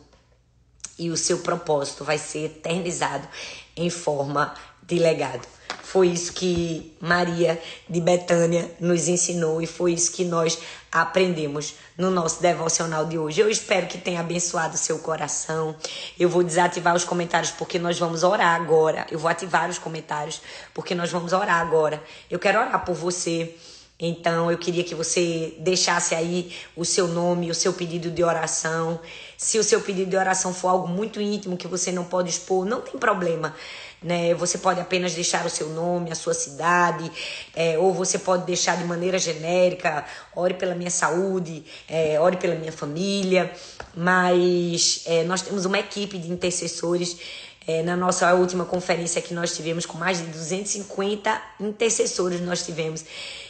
E 1.00 1.10
o 1.10 1.16
seu 1.16 1.40
propósito 1.40 2.04
vai 2.04 2.18
ser 2.18 2.48
eternizado 2.48 3.26
em 3.74 3.90
forma 3.90 4.54
de 4.84 5.00
legado. 5.00 5.48
Foi 5.82 6.10
isso 6.10 6.34
que 6.34 6.98
Maria 7.00 7.62
de 7.90 8.02
Betânia 8.02 8.70
nos 8.78 9.08
ensinou 9.08 9.62
e 9.62 9.66
foi 9.66 9.94
isso 9.94 10.12
que 10.12 10.26
nós 10.26 10.60
aprendemos 10.92 11.76
no 11.98 12.12
nosso 12.12 12.42
devocional 12.42 13.06
de 13.06 13.18
hoje. 13.18 13.40
Eu 13.40 13.50
espero 13.50 13.88
que 13.88 13.98
tenha 13.98 14.20
abençoado 14.20 14.76
seu 14.76 15.00
coração. 15.00 15.74
Eu 16.20 16.28
vou 16.28 16.44
desativar 16.44 16.94
os 16.94 17.06
comentários 17.06 17.52
porque 17.52 17.80
nós 17.80 17.98
vamos 17.98 18.22
orar 18.24 18.54
agora. 18.54 19.08
Eu 19.10 19.18
vou 19.18 19.32
ativar 19.32 19.70
os 19.70 19.80
comentários 19.80 20.42
porque 20.74 20.94
nós 20.94 21.10
vamos 21.10 21.32
orar 21.32 21.62
agora. 21.62 22.04
Eu 22.30 22.38
quero 22.38 22.60
orar 22.60 22.84
por 22.84 22.96
você. 22.96 23.56
Então 24.02 24.52
eu 24.52 24.58
queria 24.58 24.84
que 24.84 24.96
você 24.96 25.54
deixasse 25.60 26.16
aí 26.16 26.52
o 26.76 26.84
seu 26.84 27.08
nome, 27.08 27.52
o 27.52 27.56
seu 27.56 27.72
pedido 27.72 28.10
de 28.10 28.24
oração. 28.24 29.00
Se 29.38 29.60
o 29.60 29.64
seu 29.64 29.80
pedido 29.80 30.10
de 30.10 30.18
oração 30.18 30.54
for 30.54 30.70
algo 30.70 30.88
muito 30.88 31.22
íntimo 31.22 31.56
que 31.56 31.68
você 31.68 31.92
não 31.92 32.04
pode 32.04 32.30
expor, 32.30 32.66
não 32.66 32.82
tem 32.82 33.00
problema 33.00 33.54
né? 34.02 34.34
Você 34.34 34.58
pode 34.58 34.80
apenas 34.80 35.14
deixar 35.14 35.46
o 35.46 35.50
seu 35.50 35.70
nome, 35.70 36.12
a 36.12 36.16
sua 36.16 36.34
cidade, 36.34 37.12
é, 37.56 37.78
ou 37.78 37.94
você 37.94 38.18
pode 38.18 38.46
deixar 38.46 38.76
de 38.78 38.84
maneira 38.84 39.20
genérica, 39.20 40.04
ore 40.36 40.56
pela 40.56 40.74
minha 40.74 40.90
saúde, 40.90 41.64
é, 41.88 42.20
ore 42.20 42.38
pela 42.38 42.56
minha 42.56 42.72
família, 42.72 43.52
mas 43.96 45.04
é, 45.06 45.24
nós 45.24 45.42
temos 45.42 45.66
uma 45.66 45.78
equipe 45.80 46.18
de 46.18 46.32
intercessores 46.32 47.18
é, 47.68 47.84
na 47.84 47.96
nossa 47.96 48.34
última 48.34 48.66
conferência 48.66 49.22
que 49.22 49.34
nós 49.34 49.56
tivemos, 49.56 49.86
com 49.86 49.98
mais 49.98 50.18
de 50.18 50.26
250 50.26 51.42
intercessores 51.60 52.42
nós 52.42 52.66
tivemos. 52.66 53.06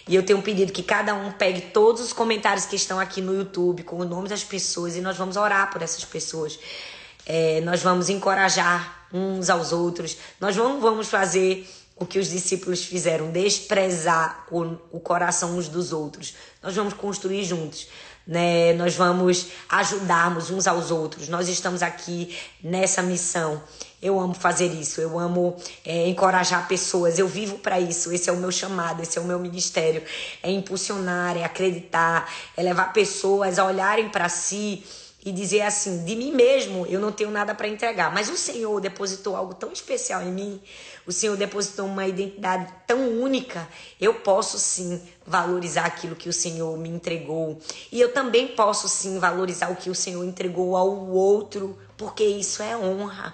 E 0.08 0.15
eu 0.15 0.24
tenho 0.24 0.39
um 0.39 0.41
pedido 0.41 0.74
que 0.74 0.84
cada 0.84 1.13
um 1.13 1.32
pegue 1.32 1.62
todos 1.62 2.02
os 2.02 2.12
comentários 2.12 2.65
que 2.65 2.76
estão 2.76 3.00
aqui 3.00 3.21
no 3.21 3.34
YouTube 3.34 3.84
com 3.84 3.97
o 3.97 4.06
nome 4.06 4.28
das 4.28 4.43
pessoas 4.43 4.95
e 4.95 5.02
nós 5.02 5.15
vamos 5.15 5.38
orar 5.38 5.71
por 5.71 5.82
essas 5.82 6.04
pessoas. 6.04 6.60
É, 7.26 7.62
nós 7.62 7.82
vamos 7.82 8.10
encorajar 8.10 9.08
uns 9.13 9.50
aos 9.50 9.71
outros. 9.71 10.17
Nós 10.39 10.56
não 10.56 10.82
vamos 10.82 11.08
fazer 11.08 11.67
o 11.95 12.06
que 12.06 12.17
os 12.17 12.30
discípulos 12.30 12.84
fizeram, 12.84 13.32
desprezar 13.32 14.47
o, 14.52 14.76
o 14.91 15.00
coração 15.00 15.56
uns 15.58 15.69
dos 15.69 15.93
outros. 15.93 16.34
Nós 16.62 16.76
vamos 16.76 16.95
construir 16.95 17.43
juntos. 17.43 17.88
Né? 18.26 18.74
Nós 18.74 18.96
vamos 18.96 19.48
ajudarmos 19.70 20.50
uns 20.50 20.68
aos 20.68 20.92
outros. 20.92 21.28
Nós 21.28 21.50
estamos 21.50 21.82
aqui 21.82 22.38
nessa 22.64 23.02
missão. 23.02 23.62
Eu 24.02 24.20
amo 24.20 24.34
fazer 24.34 24.68
isso, 24.74 25.00
eu 25.00 25.20
amo 25.20 25.56
é, 25.86 26.08
encorajar 26.08 26.68
pessoas, 26.68 27.20
eu 27.20 27.28
vivo 27.28 27.60
para 27.60 27.80
isso. 27.80 28.12
Esse 28.12 28.30
é 28.30 28.34
o 28.34 28.38
meu 28.38 28.52
chamado, 28.52 29.04
esse 29.04 29.18
é 29.18 29.22
o 29.22 29.26
meu 29.26 29.38
ministério. 29.38 30.04
É 30.42 30.50
impulsionar, 30.50 31.38
é 31.38 31.44
acreditar, 31.44 32.32
é 32.58 32.64
levar 32.64 32.94
pessoas 32.94 33.60
a 33.60 33.66
olharem 33.66 34.10
para 34.10 34.28
si 34.28 34.84
e 35.24 35.32
dizer 35.32 35.62
assim: 35.62 36.04
de 36.04 36.16
mim 36.16 36.32
mesmo 36.32 36.86
eu 36.88 37.00
não 37.00 37.12
tenho 37.12 37.32
nada 37.32 37.54
para 37.54 37.68
entregar, 37.68 38.14
mas 38.14 38.30
o 38.30 38.38
Senhor 38.38 38.80
depositou 38.82 39.36
algo 39.36 39.54
tão 39.54 39.72
especial 39.72 40.22
em 40.24 40.32
mim, 40.32 40.62
o 41.06 41.12
Senhor 41.12 41.36
depositou 41.36 41.86
uma 41.86 42.08
identidade 42.08 42.72
tão 42.86 43.22
única, 43.22 43.68
eu 44.00 44.16
posso 44.16 44.60
sim 44.60 45.02
valorizar 45.26 45.86
aquilo 45.86 46.16
que 46.16 46.30
o 46.30 46.34
Senhor 46.34 46.78
me 46.78 46.90
entregou. 46.90 47.60
E 47.92 48.00
eu 48.00 48.14
também 48.14 48.50
posso 48.50 48.88
sim 48.88 49.20
valorizar 49.20 49.70
o 49.72 49.76
que 49.76 49.90
o 49.90 49.96
Senhor 49.96 50.24
entregou 50.24 50.76
ao 50.76 51.10
outro, 51.10 51.78
porque 51.98 52.24
isso 52.24 52.62
é 52.62 52.76
honra. 52.78 53.34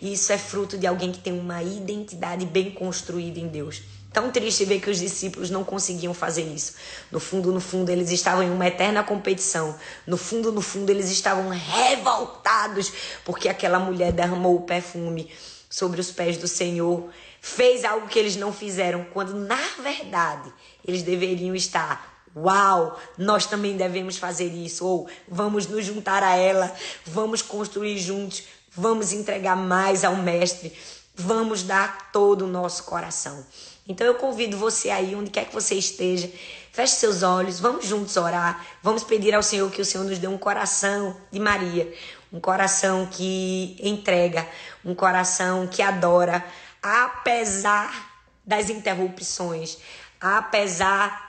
Isso 0.00 0.32
é 0.32 0.38
fruto 0.38 0.76
de 0.76 0.86
alguém 0.86 1.12
que 1.12 1.18
tem 1.18 1.38
uma 1.38 1.62
identidade 1.62 2.44
bem 2.44 2.70
construída 2.70 3.38
em 3.38 3.48
Deus. 3.48 3.82
Tão 4.12 4.30
triste 4.30 4.64
ver 4.64 4.80
que 4.80 4.88
os 4.88 4.98
discípulos 4.98 5.50
não 5.50 5.62
conseguiam 5.62 6.14
fazer 6.14 6.42
isso. 6.42 6.72
No 7.10 7.20
fundo, 7.20 7.52
no 7.52 7.60
fundo, 7.60 7.90
eles 7.90 8.10
estavam 8.10 8.42
em 8.42 8.50
uma 8.50 8.66
eterna 8.66 9.02
competição. 9.02 9.76
No 10.06 10.16
fundo, 10.16 10.50
no 10.50 10.62
fundo, 10.62 10.88
eles 10.88 11.10
estavam 11.10 11.50
revoltados 11.50 12.90
porque 13.26 13.46
aquela 13.46 13.78
mulher 13.78 14.12
derramou 14.12 14.56
o 14.56 14.62
perfume 14.62 15.30
sobre 15.76 16.00
os 16.00 16.10
pés 16.10 16.38
do 16.38 16.48
Senhor, 16.48 17.10
fez 17.38 17.84
algo 17.84 18.08
que 18.08 18.18
eles 18.18 18.34
não 18.34 18.50
fizeram, 18.50 19.04
quando 19.12 19.34
na 19.34 19.60
verdade 19.82 20.50
eles 20.82 21.02
deveriam 21.02 21.54
estar 21.54 22.16
Uau, 22.34 23.00
nós 23.16 23.46
também 23.46 23.78
devemos 23.78 24.18
fazer 24.18 24.52
isso. 24.52 24.84
Ou 24.84 25.08
vamos 25.26 25.66
nos 25.66 25.86
juntar 25.86 26.22
a 26.22 26.36
ela, 26.36 26.70
vamos 27.06 27.40
construir 27.40 27.96
juntos, 27.96 28.42
vamos 28.76 29.10
entregar 29.10 29.56
mais 29.56 30.04
ao 30.04 30.16
Mestre. 30.16 30.70
vamos 31.16 31.62
dar 31.62 32.10
todo 32.12 32.44
o 32.44 32.48
nosso 32.48 32.84
coração. 32.84 33.44
Então 33.88 34.06
eu 34.06 34.16
convido 34.16 34.58
você 34.58 34.90
aí, 34.90 35.14
onde 35.14 35.30
quer 35.30 35.46
que 35.46 35.54
você 35.54 35.74
esteja, 35.74 36.30
feche 36.72 36.96
seus 36.96 37.22
olhos, 37.22 37.58
vamos 37.58 37.86
juntos 37.86 38.16
orar, 38.16 38.66
vamos 38.82 39.02
pedir 39.02 39.34
ao 39.34 39.42
Senhor 39.42 39.70
que 39.70 39.80
o 39.80 39.84
Senhor 39.84 40.04
nos 40.04 40.18
dê 40.18 40.26
um 40.26 40.36
coração 40.36 41.16
de 41.30 41.38
Maria, 41.38 41.90
um 42.32 42.40
coração 42.40 43.06
que 43.06 43.76
entrega, 43.80 44.46
um 44.84 44.94
coração 44.94 45.66
que 45.66 45.82
adora, 45.82 46.44
apesar 46.82 48.14
das 48.44 48.70
interrupções, 48.70 49.78
apesar 50.20 51.24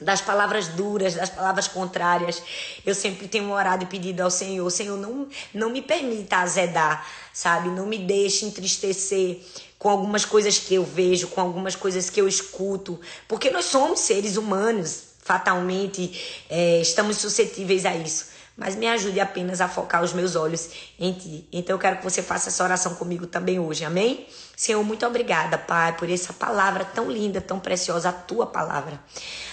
das 0.00 0.20
palavras 0.20 0.68
duras, 0.68 1.14
das 1.14 1.30
palavras 1.30 1.66
contrárias. 1.68 2.42
Eu 2.84 2.94
sempre 2.94 3.28
tenho 3.28 3.50
orado 3.50 3.84
e 3.84 3.86
pedido 3.86 4.20
ao 4.20 4.30
Senhor, 4.30 4.68
Senhor, 4.70 4.98
não, 4.98 5.26
não 5.54 5.70
me 5.70 5.80
permita 5.80 6.36
azedar, 6.36 7.06
sabe? 7.32 7.70
Não 7.70 7.86
me 7.86 7.98
deixe 7.98 8.44
entristecer 8.44 9.40
com 9.78 9.88
algumas 9.88 10.24
coisas 10.24 10.58
que 10.58 10.74
eu 10.74 10.84
vejo, 10.84 11.28
com 11.28 11.40
algumas 11.40 11.74
coisas 11.74 12.10
que 12.10 12.20
eu 12.20 12.28
escuto, 12.28 13.00
porque 13.26 13.50
nós 13.50 13.66
somos 13.66 14.00
seres 14.00 14.36
humanos, 14.36 15.04
fatalmente 15.22 16.44
é, 16.48 16.80
estamos 16.80 17.16
suscetíveis 17.16 17.84
a 17.84 17.94
isso 17.96 18.35
mas 18.56 18.74
me 18.74 18.88
ajude 18.88 19.20
apenas 19.20 19.60
a 19.60 19.68
focar 19.68 20.02
os 20.02 20.14
meus 20.14 20.34
olhos 20.34 20.70
em 20.98 21.12
Ti. 21.12 21.46
Então 21.52 21.74
eu 21.74 21.78
quero 21.78 21.98
que 21.98 22.04
você 22.04 22.22
faça 22.22 22.48
essa 22.48 22.64
oração 22.64 22.94
comigo 22.94 23.26
também 23.26 23.60
hoje, 23.60 23.84
amém? 23.84 24.26
Senhor, 24.56 24.82
muito 24.82 25.04
obrigada, 25.04 25.58
Pai, 25.58 25.94
por 25.94 26.10
essa 26.10 26.32
palavra 26.32 26.82
tão 26.82 27.10
linda, 27.10 27.40
tão 27.40 27.60
preciosa, 27.60 28.08
a 28.08 28.12
Tua 28.12 28.46
palavra. 28.46 28.98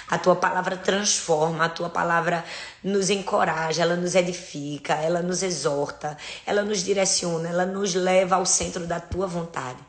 A 0.08 0.18
Tua 0.18 0.38
palavra 0.38 0.78
transforma, 0.78 1.66
a 1.66 1.70
Tua 1.70 1.90
palavra 1.90 2.46
nos 2.82 3.10
encoraja, 3.10 3.82
ela 3.82 3.98
nos 3.98 4.16
edifica, 4.16 4.94
ela 4.94 5.22
nos 5.22 5.44
exorta, 5.44 6.18
ela 6.46 6.64
nos 6.64 6.82
direciona, 6.82 7.50
ela 7.50 7.66
nos 7.66 7.94
leva 7.94 8.36
ao 8.36 8.46
centro 8.46 8.88
da 8.88 9.02
Tua 9.02 9.28
vontade. 9.28 9.80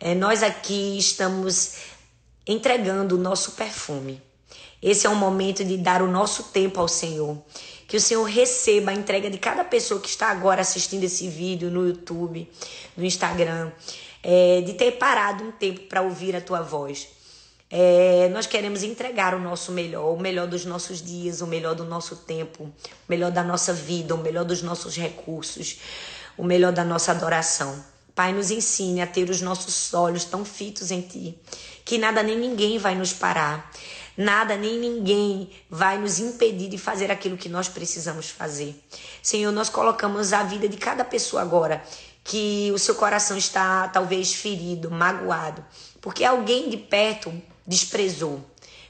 É, 0.00 0.12
nós 0.14 0.42
aqui 0.42 0.98
estamos 0.98 1.74
entregando 2.44 3.14
o 3.14 3.18
nosso 3.18 3.52
perfume. 3.52 4.20
Esse 4.82 5.06
é 5.06 5.10
o 5.10 5.14
momento 5.14 5.62
de 5.62 5.76
dar 5.76 6.02
o 6.02 6.10
nosso 6.10 6.44
tempo 6.44 6.80
ao 6.80 6.88
Senhor 6.88 7.40
que 7.90 7.96
o 7.96 8.00
Senhor 8.00 8.22
receba 8.22 8.92
a 8.92 8.94
entrega 8.94 9.28
de 9.28 9.36
cada 9.36 9.64
pessoa 9.64 10.00
que 10.00 10.08
está 10.08 10.28
agora 10.28 10.60
assistindo 10.60 11.02
esse 11.02 11.26
vídeo 11.26 11.68
no 11.72 11.84
YouTube, 11.88 12.48
no 12.96 13.04
Instagram, 13.04 13.72
é, 14.22 14.60
de 14.60 14.74
ter 14.74 14.92
parado 14.92 15.42
um 15.42 15.50
tempo 15.50 15.80
para 15.88 16.00
ouvir 16.00 16.36
a 16.36 16.40
tua 16.40 16.60
voz. 16.60 17.08
É, 17.68 18.28
nós 18.32 18.46
queremos 18.46 18.84
entregar 18.84 19.34
o 19.34 19.40
nosso 19.40 19.72
melhor, 19.72 20.14
o 20.14 20.20
melhor 20.20 20.46
dos 20.46 20.64
nossos 20.64 21.02
dias, 21.02 21.40
o 21.40 21.48
melhor 21.48 21.74
do 21.74 21.84
nosso 21.84 22.14
tempo, 22.14 22.62
o 22.62 22.72
melhor 23.08 23.32
da 23.32 23.42
nossa 23.42 23.72
vida, 23.72 24.14
o 24.14 24.18
melhor 24.18 24.44
dos 24.44 24.62
nossos 24.62 24.94
recursos, 24.94 25.80
o 26.38 26.44
melhor 26.44 26.70
da 26.70 26.84
nossa 26.84 27.10
adoração. 27.10 27.84
Pai, 28.14 28.32
nos 28.32 28.52
ensine 28.52 29.00
a 29.00 29.06
ter 29.06 29.28
os 29.28 29.40
nossos 29.40 29.92
olhos 29.94 30.24
tão 30.24 30.44
fitos 30.44 30.92
em 30.92 31.00
Ti, 31.00 31.36
que 31.84 31.98
nada 31.98 32.22
nem 32.22 32.38
ninguém 32.38 32.78
vai 32.78 32.94
nos 32.94 33.12
parar. 33.12 33.68
Nada 34.16 34.56
nem 34.56 34.78
ninguém 34.78 35.50
vai 35.68 35.98
nos 35.98 36.18
impedir 36.18 36.68
de 36.68 36.78
fazer 36.78 37.10
aquilo 37.10 37.36
que 37.36 37.48
nós 37.48 37.68
precisamos 37.68 38.28
fazer. 38.28 38.74
Senhor, 39.22 39.52
nós 39.52 39.68
colocamos 39.68 40.32
a 40.32 40.42
vida 40.42 40.68
de 40.68 40.76
cada 40.76 41.04
pessoa 41.04 41.42
agora 41.42 41.82
que 42.22 42.70
o 42.74 42.78
seu 42.78 42.94
coração 42.94 43.36
está 43.36 43.88
talvez 43.88 44.34
ferido, 44.34 44.90
magoado, 44.90 45.64
porque 46.00 46.24
alguém 46.24 46.68
de 46.68 46.76
perto 46.76 47.32
desprezou, 47.66 48.44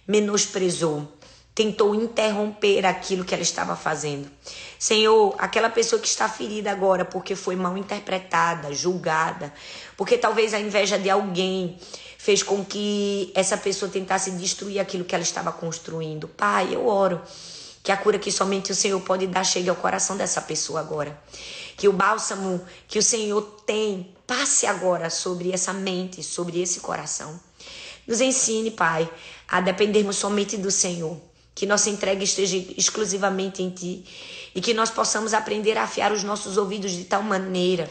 menosprezou, 0.06 1.06
tentou 1.54 1.94
interromper 1.94 2.86
aquilo 2.86 3.24
que 3.24 3.34
ela 3.34 3.42
estava 3.42 3.76
fazendo. 3.76 4.30
Senhor, 4.78 5.34
aquela 5.38 5.68
pessoa 5.68 6.00
que 6.00 6.08
está 6.08 6.28
ferida 6.28 6.70
agora 6.70 7.04
porque 7.04 7.36
foi 7.36 7.54
mal 7.54 7.76
interpretada, 7.76 8.72
julgada, 8.72 9.52
porque 9.96 10.16
talvez 10.16 10.54
a 10.54 10.60
inveja 10.60 10.98
de 10.98 11.10
alguém 11.10 11.78
fez 12.22 12.42
com 12.42 12.62
que 12.62 13.32
essa 13.34 13.56
pessoa 13.56 13.90
tentasse 13.90 14.30
destruir 14.32 14.78
aquilo 14.78 15.06
que 15.06 15.14
ela 15.14 15.24
estava 15.24 15.50
construindo. 15.50 16.28
Pai, 16.28 16.74
eu 16.74 16.86
oro 16.86 17.18
que 17.82 17.90
a 17.90 17.96
cura 17.96 18.18
que 18.18 18.30
somente 18.30 18.70
o 18.70 18.74
Senhor 18.74 19.00
pode 19.00 19.26
dar 19.26 19.42
chegue 19.42 19.70
ao 19.70 19.76
coração 19.76 20.18
dessa 20.18 20.42
pessoa 20.42 20.80
agora. 20.80 21.18
Que 21.78 21.88
o 21.88 21.94
bálsamo 21.94 22.62
que 22.86 22.98
o 22.98 23.02
Senhor 23.02 23.40
tem 23.64 24.14
passe 24.26 24.66
agora 24.66 25.08
sobre 25.08 25.50
essa 25.50 25.72
mente, 25.72 26.22
sobre 26.22 26.60
esse 26.60 26.80
coração. 26.80 27.40
Nos 28.06 28.20
ensine, 28.20 28.70
Pai, 28.70 29.10
a 29.48 29.62
dependermos 29.62 30.16
somente 30.16 30.58
do 30.58 30.70
Senhor. 30.70 31.16
Que 31.54 31.64
nossa 31.64 31.88
entrega 31.88 32.22
esteja 32.22 32.58
exclusivamente 32.76 33.62
em 33.62 33.70
Ti 33.70 34.04
e 34.54 34.60
que 34.60 34.74
nós 34.74 34.90
possamos 34.90 35.32
aprender 35.32 35.78
a 35.78 35.84
afiar 35.84 36.12
os 36.12 36.22
nossos 36.22 36.58
ouvidos 36.58 36.92
de 36.92 37.04
tal 37.04 37.22
maneira 37.22 37.90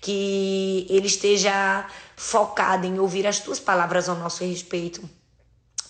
que 0.00 0.86
ele 0.88 1.06
esteja 1.06 1.86
focado 2.20 2.86
em 2.86 3.00
ouvir 3.00 3.26
as 3.26 3.38
tuas 3.38 3.58
palavras 3.58 4.06
ao 4.06 4.14
nosso 4.14 4.44
respeito. 4.44 5.08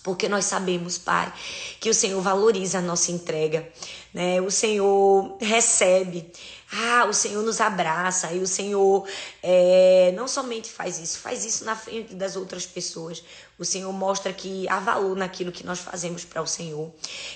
Porque 0.01 0.29
nós 0.29 0.45
sabemos, 0.45 0.97
Pai, 0.97 1.31
que 1.77 1.89
o 1.89 1.93
Senhor 1.93 2.21
valoriza 2.21 2.77
a 2.77 2.81
nossa 2.81 3.11
entrega, 3.11 3.69
né? 4.13 4.39
O 4.39 4.49
Senhor 4.49 5.37
recebe 5.41 6.31
ah, 6.73 7.05
o 7.05 7.13
Senhor 7.13 7.43
nos 7.43 7.59
abraça 7.59 8.31
e 8.31 8.39
o 8.39 8.47
Senhor 8.47 9.05
é, 9.43 10.13
não 10.15 10.25
somente 10.25 10.69
faz 10.69 10.99
isso, 10.99 11.19
faz 11.19 11.43
isso 11.43 11.65
na 11.65 11.75
frente 11.75 12.15
das 12.15 12.37
outras 12.37 12.65
pessoas. 12.65 13.21
O 13.59 13.65
Senhor 13.65 13.91
mostra 13.91 14.31
que 14.31 14.67
há 14.69 14.79
valor 14.79 15.17
naquilo 15.17 15.51
que 15.51 15.65
nós 15.65 15.79
fazemos 15.79 16.23
para 16.23 16.41
o 16.41 16.47
Senhor. 16.47 16.89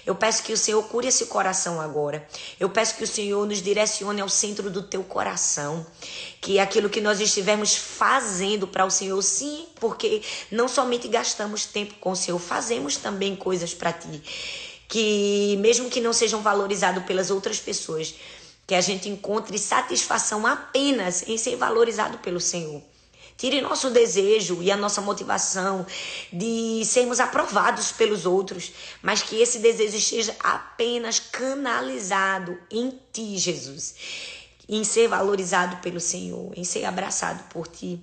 Eu 0.06 0.16
peço 0.16 0.42
que 0.42 0.54
o 0.54 0.58
Senhor 0.58 0.82
cure 0.84 1.10
esse 1.10 1.26
coração 1.26 1.82
agora. 1.82 2.26
Eu 2.58 2.70
peço 2.70 2.96
que 2.96 3.04
o 3.04 3.08
Senhor 3.08 3.46
nos 3.46 3.62
direcione 3.62 4.22
ao 4.22 4.30
centro 4.30 4.72
do 4.72 4.82
teu 4.82 5.04
coração. 5.04 5.86
Que 6.40 6.58
aquilo 6.58 6.90
que 6.90 7.02
nós 7.02 7.20
estivermos 7.20 7.76
fazendo 7.76 8.66
para 8.66 8.86
o 8.86 8.90
Senhor, 8.90 9.22
sim, 9.22 9.68
porque 9.80 10.22
não 10.50 10.70
somente 10.70 11.10
gastamos 11.10 11.66
tempo 11.66 11.96
com 11.96 12.12
o 12.12 12.16
Senhor, 12.16 12.40
fazemos 12.40 12.96
também 12.96 13.36
coisas 13.36 13.74
para 13.74 13.92
ti. 13.92 14.24
Que 14.88 15.58
mesmo 15.60 15.90
que 15.90 16.00
não 16.00 16.14
sejam 16.14 16.42
valorizados 16.42 17.04
pelas 17.04 17.30
outras 17.30 17.60
pessoas, 17.60 18.16
que 18.68 18.74
a 18.74 18.82
gente 18.82 19.08
encontre 19.10 19.58
satisfação 19.58 20.46
apenas 20.46 21.28
em 21.28 21.38
ser 21.38 21.56
valorizado 21.56 22.18
pelo 22.20 22.40
Senhor. 22.40 22.82
Tire 23.38 23.60
nosso 23.60 23.90
desejo 23.90 24.62
e 24.62 24.72
a 24.72 24.78
nossa 24.78 25.02
motivação 25.02 25.86
de 26.32 26.84
sermos 26.86 27.20
aprovados 27.20 27.92
pelos 27.92 28.26
outros, 28.26 28.72
mas 29.02 29.22
que 29.22 29.36
esse 29.42 29.60
desejo 29.60 29.98
esteja 29.98 30.36
apenas 30.40 31.20
canalizado 31.20 32.58
em 32.72 32.98
Ti, 33.12 33.38
Jesus, 33.38 33.96
em 34.70 34.86
ser 34.86 35.10
valorizado 35.10 35.78
pelo 35.78 36.00
Senhor, 36.00 36.54
em 36.56 36.64
ser 36.64 36.86
abraçado 36.86 37.44
por 37.50 37.68
Ti. 37.68 38.00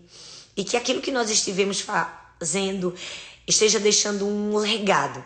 E 0.55 0.65
que 0.65 0.77
aquilo 0.77 1.01
que 1.01 1.11
nós 1.11 1.31
estivemos 1.31 1.81
fazendo 1.81 2.95
esteja 3.47 3.81
deixando 3.81 4.27
um 4.27 4.59
legado, 4.59 5.25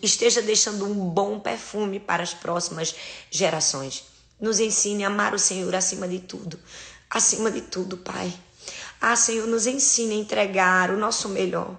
esteja 0.00 0.40
deixando 0.40 0.86
um 0.86 1.10
bom 1.10 1.40
perfume 1.40 1.98
para 1.98 2.22
as 2.22 2.32
próximas 2.32 2.94
gerações. 3.28 4.13
Nos 4.44 4.60
ensine 4.60 5.04
a 5.04 5.06
amar 5.06 5.32
o 5.32 5.38
Senhor 5.38 5.74
acima 5.74 6.06
de 6.06 6.18
tudo. 6.18 6.60
Acima 7.08 7.50
de 7.50 7.62
tudo, 7.62 7.96
Pai. 7.96 8.30
Ah, 9.00 9.16
Senhor, 9.16 9.46
nos 9.46 9.66
ensine 9.66 10.16
a 10.16 10.18
entregar 10.18 10.90
o 10.90 10.98
nosso 10.98 11.30
melhor, 11.30 11.74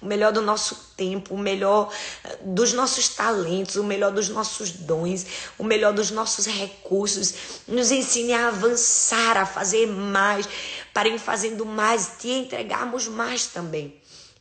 o 0.00 0.06
melhor 0.06 0.32
do 0.32 0.40
nosso 0.40 0.94
tempo, 0.96 1.34
o 1.34 1.38
melhor 1.38 1.92
eh, 2.24 2.38
dos 2.40 2.72
nossos 2.72 3.10
talentos, 3.10 3.76
o 3.76 3.84
melhor 3.84 4.12
dos 4.12 4.30
nossos 4.30 4.70
dons, 4.72 5.26
o 5.58 5.64
melhor 5.64 5.92
dos 5.92 6.10
nossos 6.10 6.46
recursos. 6.46 7.34
Nos 7.68 7.90
ensine 7.90 8.32
a 8.32 8.48
avançar, 8.48 9.36
a 9.36 9.44
fazer 9.44 9.86
mais, 9.86 10.48
para 10.94 11.10
em 11.10 11.18
fazendo 11.18 11.66
mais, 11.66 12.12
te 12.18 12.30
entregarmos 12.30 13.08
mais 13.08 13.48
também. 13.48 13.94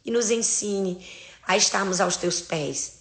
E 0.06 0.12
nos 0.12 0.32
ensine 0.32 1.06
a 1.46 1.58
estarmos 1.58 2.00
aos 2.00 2.16
teus 2.16 2.40
pés 2.40 2.95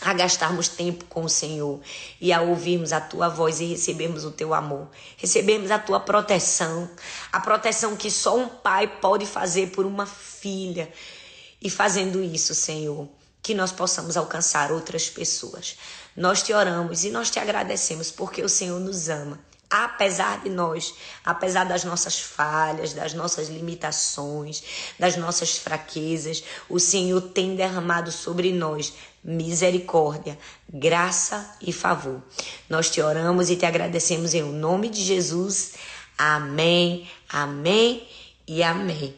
a 0.00 0.12
gastarmos 0.12 0.68
tempo 0.68 1.04
com 1.06 1.24
o 1.24 1.28
Senhor 1.28 1.80
e 2.20 2.32
a 2.32 2.40
ouvirmos 2.40 2.92
a 2.92 3.00
tua 3.00 3.28
voz 3.28 3.60
e 3.60 3.66
recebermos 3.66 4.24
o 4.24 4.30
teu 4.30 4.54
amor, 4.54 4.88
recebermos 5.16 5.70
a 5.70 5.78
tua 5.78 6.00
proteção, 6.00 6.88
a 7.32 7.40
proteção 7.40 7.96
que 7.96 8.10
só 8.10 8.36
um 8.36 8.48
pai 8.48 8.86
pode 8.86 9.26
fazer 9.26 9.70
por 9.70 9.84
uma 9.84 10.06
filha. 10.06 10.90
E 11.60 11.68
fazendo 11.68 12.22
isso, 12.22 12.54
Senhor, 12.54 13.06
que 13.42 13.54
nós 13.54 13.70
possamos 13.70 14.16
alcançar 14.16 14.72
outras 14.72 15.10
pessoas. 15.10 15.76
Nós 16.16 16.42
te 16.42 16.52
oramos 16.52 17.04
e 17.04 17.10
nós 17.10 17.30
te 17.30 17.38
agradecemos 17.38 18.10
porque 18.10 18.42
o 18.42 18.48
Senhor 18.48 18.80
nos 18.80 19.08
ama 19.08 19.49
apesar 19.70 20.40
de 20.40 20.50
nós, 20.50 20.94
apesar 21.24 21.64
das 21.64 21.84
nossas 21.84 22.18
falhas, 22.18 22.92
das 22.92 23.14
nossas 23.14 23.48
limitações, 23.48 24.62
das 24.98 25.16
nossas 25.16 25.56
fraquezas, 25.56 26.42
o 26.68 26.80
Senhor 26.80 27.20
tem 27.20 27.54
derramado 27.54 28.10
sobre 28.10 28.52
nós 28.52 28.92
misericórdia, 29.22 30.36
graça 30.68 31.56
e 31.60 31.72
favor. 31.72 32.20
Nós 32.68 32.90
te 32.90 33.00
oramos 33.00 33.48
e 33.48 33.56
te 33.56 33.64
agradecemos 33.64 34.34
em 34.34 34.42
nome 34.42 34.88
de 34.88 35.02
Jesus. 35.02 35.74
Amém, 36.18 37.08
amém 37.28 38.08
e 38.48 38.62
amém. 38.62 39.14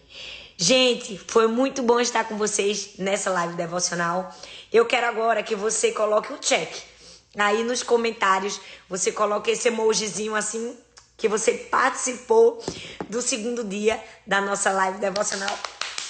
Gente, 0.58 1.18
foi 1.26 1.46
muito 1.46 1.82
bom 1.82 1.98
estar 1.98 2.24
com 2.24 2.36
vocês 2.36 2.90
nessa 2.98 3.30
live 3.30 3.54
devocional. 3.54 4.32
Eu 4.72 4.84
quero 4.84 5.06
agora 5.06 5.42
que 5.42 5.56
você 5.56 5.92
coloque 5.92 6.32
o 6.32 6.38
check 6.38 6.91
Aí 7.36 7.64
nos 7.64 7.82
comentários 7.82 8.60
você 8.88 9.10
coloca 9.10 9.50
esse 9.50 9.68
emojizinho 9.68 10.34
assim 10.34 10.76
que 11.16 11.28
você 11.28 11.52
participou 11.54 12.62
do 13.08 13.22
segundo 13.22 13.64
dia 13.64 14.02
da 14.26 14.40
nossa 14.40 14.70
live 14.70 14.98
devocional. 14.98 15.56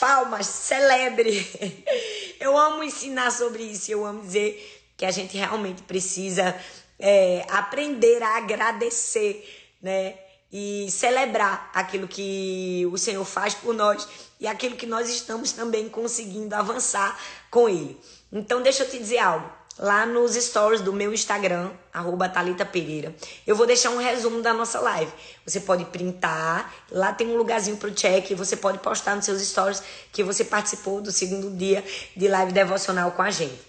Palmas, 0.01 0.47
celebre! 0.47 1.47
Eu 2.41 2.59
amo 2.59 2.83
ensinar 2.83 3.31
sobre 3.31 3.63
isso, 3.63 3.93
eu 3.93 4.05
amo 4.05 4.21
dizer 4.21 4.83
que 4.97 5.05
a 5.05 5.13
gente 5.13 5.37
realmente 5.37 5.81
precisa 5.83 6.61
é, 6.99 7.47
aprender 7.49 8.21
a 8.21 8.37
agradecer, 8.37 9.71
né? 9.81 10.17
E 10.51 10.89
celebrar 10.91 11.71
aquilo 11.73 12.09
que 12.09 12.85
o 12.91 12.99
Senhor 12.99 13.25
faz 13.25 13.55
por 13.55 13.73
nós 13.73 14.09
e 14.41 14.47
aquilo 14.49 14.75
que 14.75 14.87
nós 14.87 15.09
estamos 15.09 15.53
também 15.53 15.89
conseguindo 15.89 16.53
avançar 16.57 17.17
com 17.49 17.69
Ele. 17.69 17.97
Então, 18.33 18.61
deixa 18.61 18.83
eu 18.83 18.91
te 18.91 18.99
dizer 18.99 19.19
algo 19.19 19.62
lá 19.79 20.05
nos 20.07 20.35
stories 20.35 20.81
do 20.81 20.93
meu 20.93 21.13
Instagram, 21.13 21.71
arroba 21.93 22.29
Thalita 22.29 22.65
Pereira. 22.65 23.15
Eu 23.47 23.57
vou 23.57 23.67
deixar 23.67 23.91
um 23.91 23.99
resumo 23.99 24.43
da 24.43 24.53
nossa 24.53 24.81
live. 24.81 25.13
Você 25.47 25.61
pode 25.61 25.85
printar, 25.87 26.73
lá 26.91 27.13
tem 27.13 27.29
um 27.29 27.37
lugarzinho 27.37 27.77
pro 27.77 27.91
check, 27.91 28.33
você 28.35 28.57
pode 28.57 28.79
postar 28.79 29.17
nos 29.17 29.25
seus 29.25 29.41
stories 29.43 29.83
que 30.13 30.23
você 30.23 30.45
participou 30.45 31.01
do 31.01 31.11
segundo 31.11 31.51
dia 31.51 31.85
de 32.17 32.29
live 32.29 32.53
devocional 32.53 33.13
com 33.13 33.23
a 33.23 33.31
gente. 33.31 33.61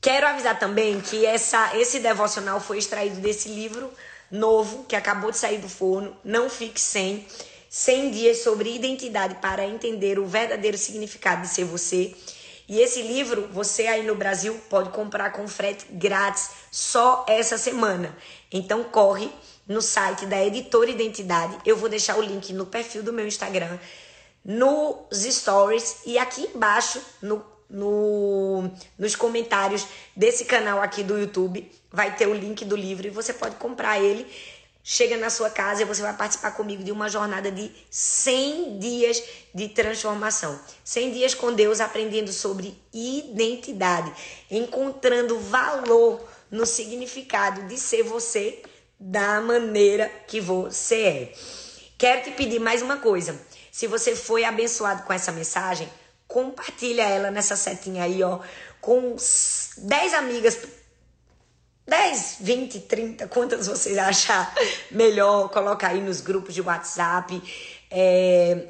Quero 0.00 0.26
avisar 0.26 0.58
também 0.58 1.00
que 1.00 1.24
essa, 1.24 1.76
esse 1.76 2.00
devocional 2.00 2.60
foi 2.60 2.78
extraído 2.78 3.20
desse 3.20 3.48
livro 3.48 3.90
novo 4.30 4.84
que 4.88 4.96
acabou 4.96 5.30
de 5.30 5.36
sair 5.36 5.58
do 5.58 5.68
forno, 5.68 6.16
Não 6.24 6.48
Fique 6.50 6.80
Sem. 6.80 7.26
100 7.68 8.10
dias 8.10 8.38
sobre 8.42 8.74
identidade 8.74 9.36
para 9.36 9.66
entender 9.66 10.18
o 10.18 10.26
verdadeiro 10.26 10.76
significado 10.76 11.40
de 11.40 11.48
ser 11.48 11.64
você. 11.64 12.14
E 12.72 12.80
esse 12.80 13.02
livro, 13.02 13.48
você 13.52 13.86
aí 13.86 14.02
no 14.02 14.14
Brasil 14.14 14.58
pode 14.70 14.88
comprar 14.88 15.30
com 15.32 15.46
frete 15.46 15.84
grátis 15.90 16.52
só 16.70 17.22
essa 17.28 17.58
semana. 17.58 18.16
Então 18.50 18.82
corre 18.84 19.30
no 19.68 19.82
site 19.82 20.24
da 20.24 20.42
Editora 20.42 20.88
Identidade. 20.88 21.58
Eu 21.66 21.76
vou 21.76 21.90
deixar 21.90 22.16
o 22.16 22.22
link 22.22 22.50
no 22.54 22.64
perfil 22.64 23.02
do 23.02 23.12
meu 23.12 23.26
Instagram, 23.26 23.78
nos 24.42 25.22
stories 25.22 25.98
e 26.06 26.16
aqui 26.16 26.48
embaixo 26.54 26.98
no, 27.20 27.44
no, 27.68 28.70
nos 28.98 29.14
comentários 29.16 29.86
desse 30.16 30.46
canal 30.46 30.80
aqui 30.80 31.02
do 31.02 31.18
YouTube 31.18 31.70
vai 31.92 32.16
ter 32.16 32.26
o 32.26 32.32
link 32.32 32.64
do 32.64 32.74
livro 32.74 33.06
e 33.06 33.10
você 33.10 33.34
pode 33.34 33.56
comprar 33.56 34.00
ele 34.00 34.26
chega 34.84 35.16
na 35.16 35.30
sua 35.30 35.48
casa 35.48 35.82
e 35.82 35.84
você 35.84 36.02
vai 36.02 36.16
participar 36.16 36.52
comigo 36.52 36.82
de 36.82 36.90
uma 36.90 37.08
jornada 37.08 37.50
de 37.50 37.70
100 37.90 38.78
dias 38.78 39.22
de 39.54 39.68
transformação. 39.68 40.58
100 40.84 41.12
dias 41.12 41.34
com 41.34 41.52
Deus 41.52 41.80
aprendendo 41.80 42.32
sobre 42.32 42.76
identidade, 42.92 44.12
encontrando 44.50 45.38
valor 45.38 46.20
no 46.50 46.66
significado 46.66 47.62
de 47.68 47.78
ser 47.78 48.02
você 48.02 48.62
da 48.98 49.40
maneira 49.40 50.08
que 50.26 50.40
você 50.40 51.02
é. 51.02 51.32
Quero 51.96 52.22
te 52.24 52.30
pedir 52.32 52.58
mais 52.58 52.82
uma 52.82 52.96
coisa. 52.96 53.40
Se 53.70 53.86
você 53.86 54.14
foi 54.14 54.44
abençoado 54.44 55.04
com 55.04 55.12
essa 55.12 55.32
mensagem, 55.32 55.88
compartilha 56.26 57.02
ela 57.02 57.30
nessa 57.30 57.56
setinha 57.56 58.04
aí, 58.04 58.22
ó, 58.22 58.40
com 58.80 59.16
10 59.78 60.14
amigas 60.14 60.58
10, 61.86 62.36
20, 62.40 62.80
30, 62.80 63.28
quantas 63.28 63.66
vocês 63.66 63.98
achar 63.98 64.54
melhor, 64.90 65.48
coloca 65.48 65.88
aí 65.88 66.00
nos 66.00 66.20
grupos 66.20 66.54
de 66.54 66.60
WhatsApp. 66.60 67.42
É, 67.90 68.68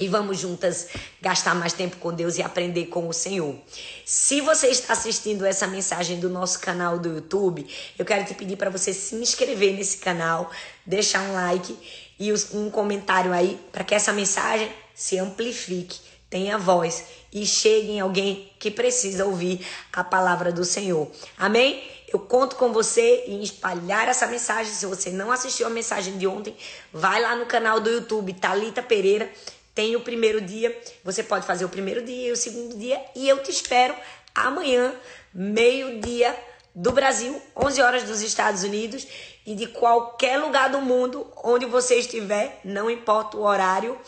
e 0.00 0.08
vamos 0.08 0.40
juntas 0.40 0.88
gastar 1.20 1.54
mais 1.54 1.72
tempo 1.72 1.96
com 1.98 2.12
Deus 2.12 2.36
e 2.36 2.42
aprender 2.42 2.86
com 2.86 3.08
o 3.08 3.12
Senhor. 3.12 3.56
Se 4.04 4.40
você 4.40 4.66
está 4.66 4.92
assistindo 4.92 5.46
essa 5.46 5.68
mensagem 5.68 6.18
do 6.18 6.28
nosso 6.28 6.58
canal 6.58 6.98
do 6.98 7.08
YouTube, 7.08 7.64
eu 7.96 8.04
quero 8.04 8.24
te 8.24 8.34
pedir 8.34 8.56
para 8.56 8.70
você 8.70 8.92
se 8.92 9.14
inscrever 9.14 9.74
nesse 9.74 9.98
canal, 9.98 10.50
deixar 10.84 11.22
um 11.22 11.34
like 11.34 11.78
e 12.18 12.32
um 12.52 12.70
comentário 12.70 13.32
aí 13.32 13.58
para 13.70 13.84
que 13.84 13.94
essa 13.94 14.12
mensagem 14.12 14.68
se 14.92 15.16
amplifique, 15.16 16.00
tenha 16.28 16.58
voz 16.58 17.04
e 17.32 17.46
chegue 17.46 17.92
em 17.92 18.00
alguém 18.00 18.52
que 18.58 18.72
precisa 18.72 19.24
ouvir 19.24 19.64
a 19.92 20.02
palavra 20.02 20.50
do 20.50 20.64
Senhor. 20.64 21.08
Amém? 21.38 21.93
Eu 22.14 22.20
conto 22.20 22.54
com 22.54 22.72
você 22.72 23.24
em 23.26 23.42
espalhar 23.42 24.08
essa 24.08 24.24
mensagem. 24.28 24.72
Se 24.72 24.86
você 24.86 25.10
não 25.10 25.32
assistiu 25.32 25.66
a 25.66 25.70
mensagem 25.70 26.16
de 26.16 26.28
ontem, 26.28 26.56
vai 26.92 27.20
lá 27.20 27.34
no 27.34 27.44
canal 27.44 27.80
do 27.80 27.90
YouTube 27.90 28.32
Talita 28.34 28.80
Pereira. 28.80 29.28
Tem 29.74 29.96
o 29.96 30.00
primeiro 30.00 30.40
dia. 30.40 30.80
Você 31.02 31.24
pode 31.24 31.44
fazer 31.44 31.64
o 31.64 31.68
primeiro 31.68 32.04
dia 32.04 32.28
e 32.28 32.30
o 32.30 32.36
segundo 32.36 32.78
dia. 32.78 33.04
E 33.16 33.28
eu 33.28 33.42
te 33.42 33.50
espero 33.50 33.96
amanhã, 34.32 34.94
meio-dia 35.34 36.38
do 36.72 36.92
Brasil, 36.92 37.42
11 37.56 37.82
horas 37.82 38.02
dos 38.04 38.22
Estados 38.22 38.62
Unidos 38.62 39.08
e 39.44 39.56
de 39.56 39.66
qualquer 39.66 40.38
lugar 40.38 40.70
do 40.70 40.80
mundo 40.80 41.26
onde 41.42 41.66
você 41.66 41.96
estiver, 41.96 42.60
não 42.64 42.88
importa 42.88 43.36
o 43.36 43.42
horário, 43.42 43.98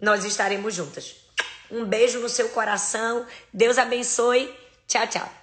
nós 0.00 0.24
estaremos 0.24 0.74
juntas. 0.74 1.14
Um 1.70 1.84
beijo 1.84 2.18
no 2.18 2.28
seu 2.28 2.48
coração. 2.48 3.24
Deus 3.52 3.78
abençoe. 3.78 4.52
Tchau, 4.88 5.06
tchau. 5.06 5.34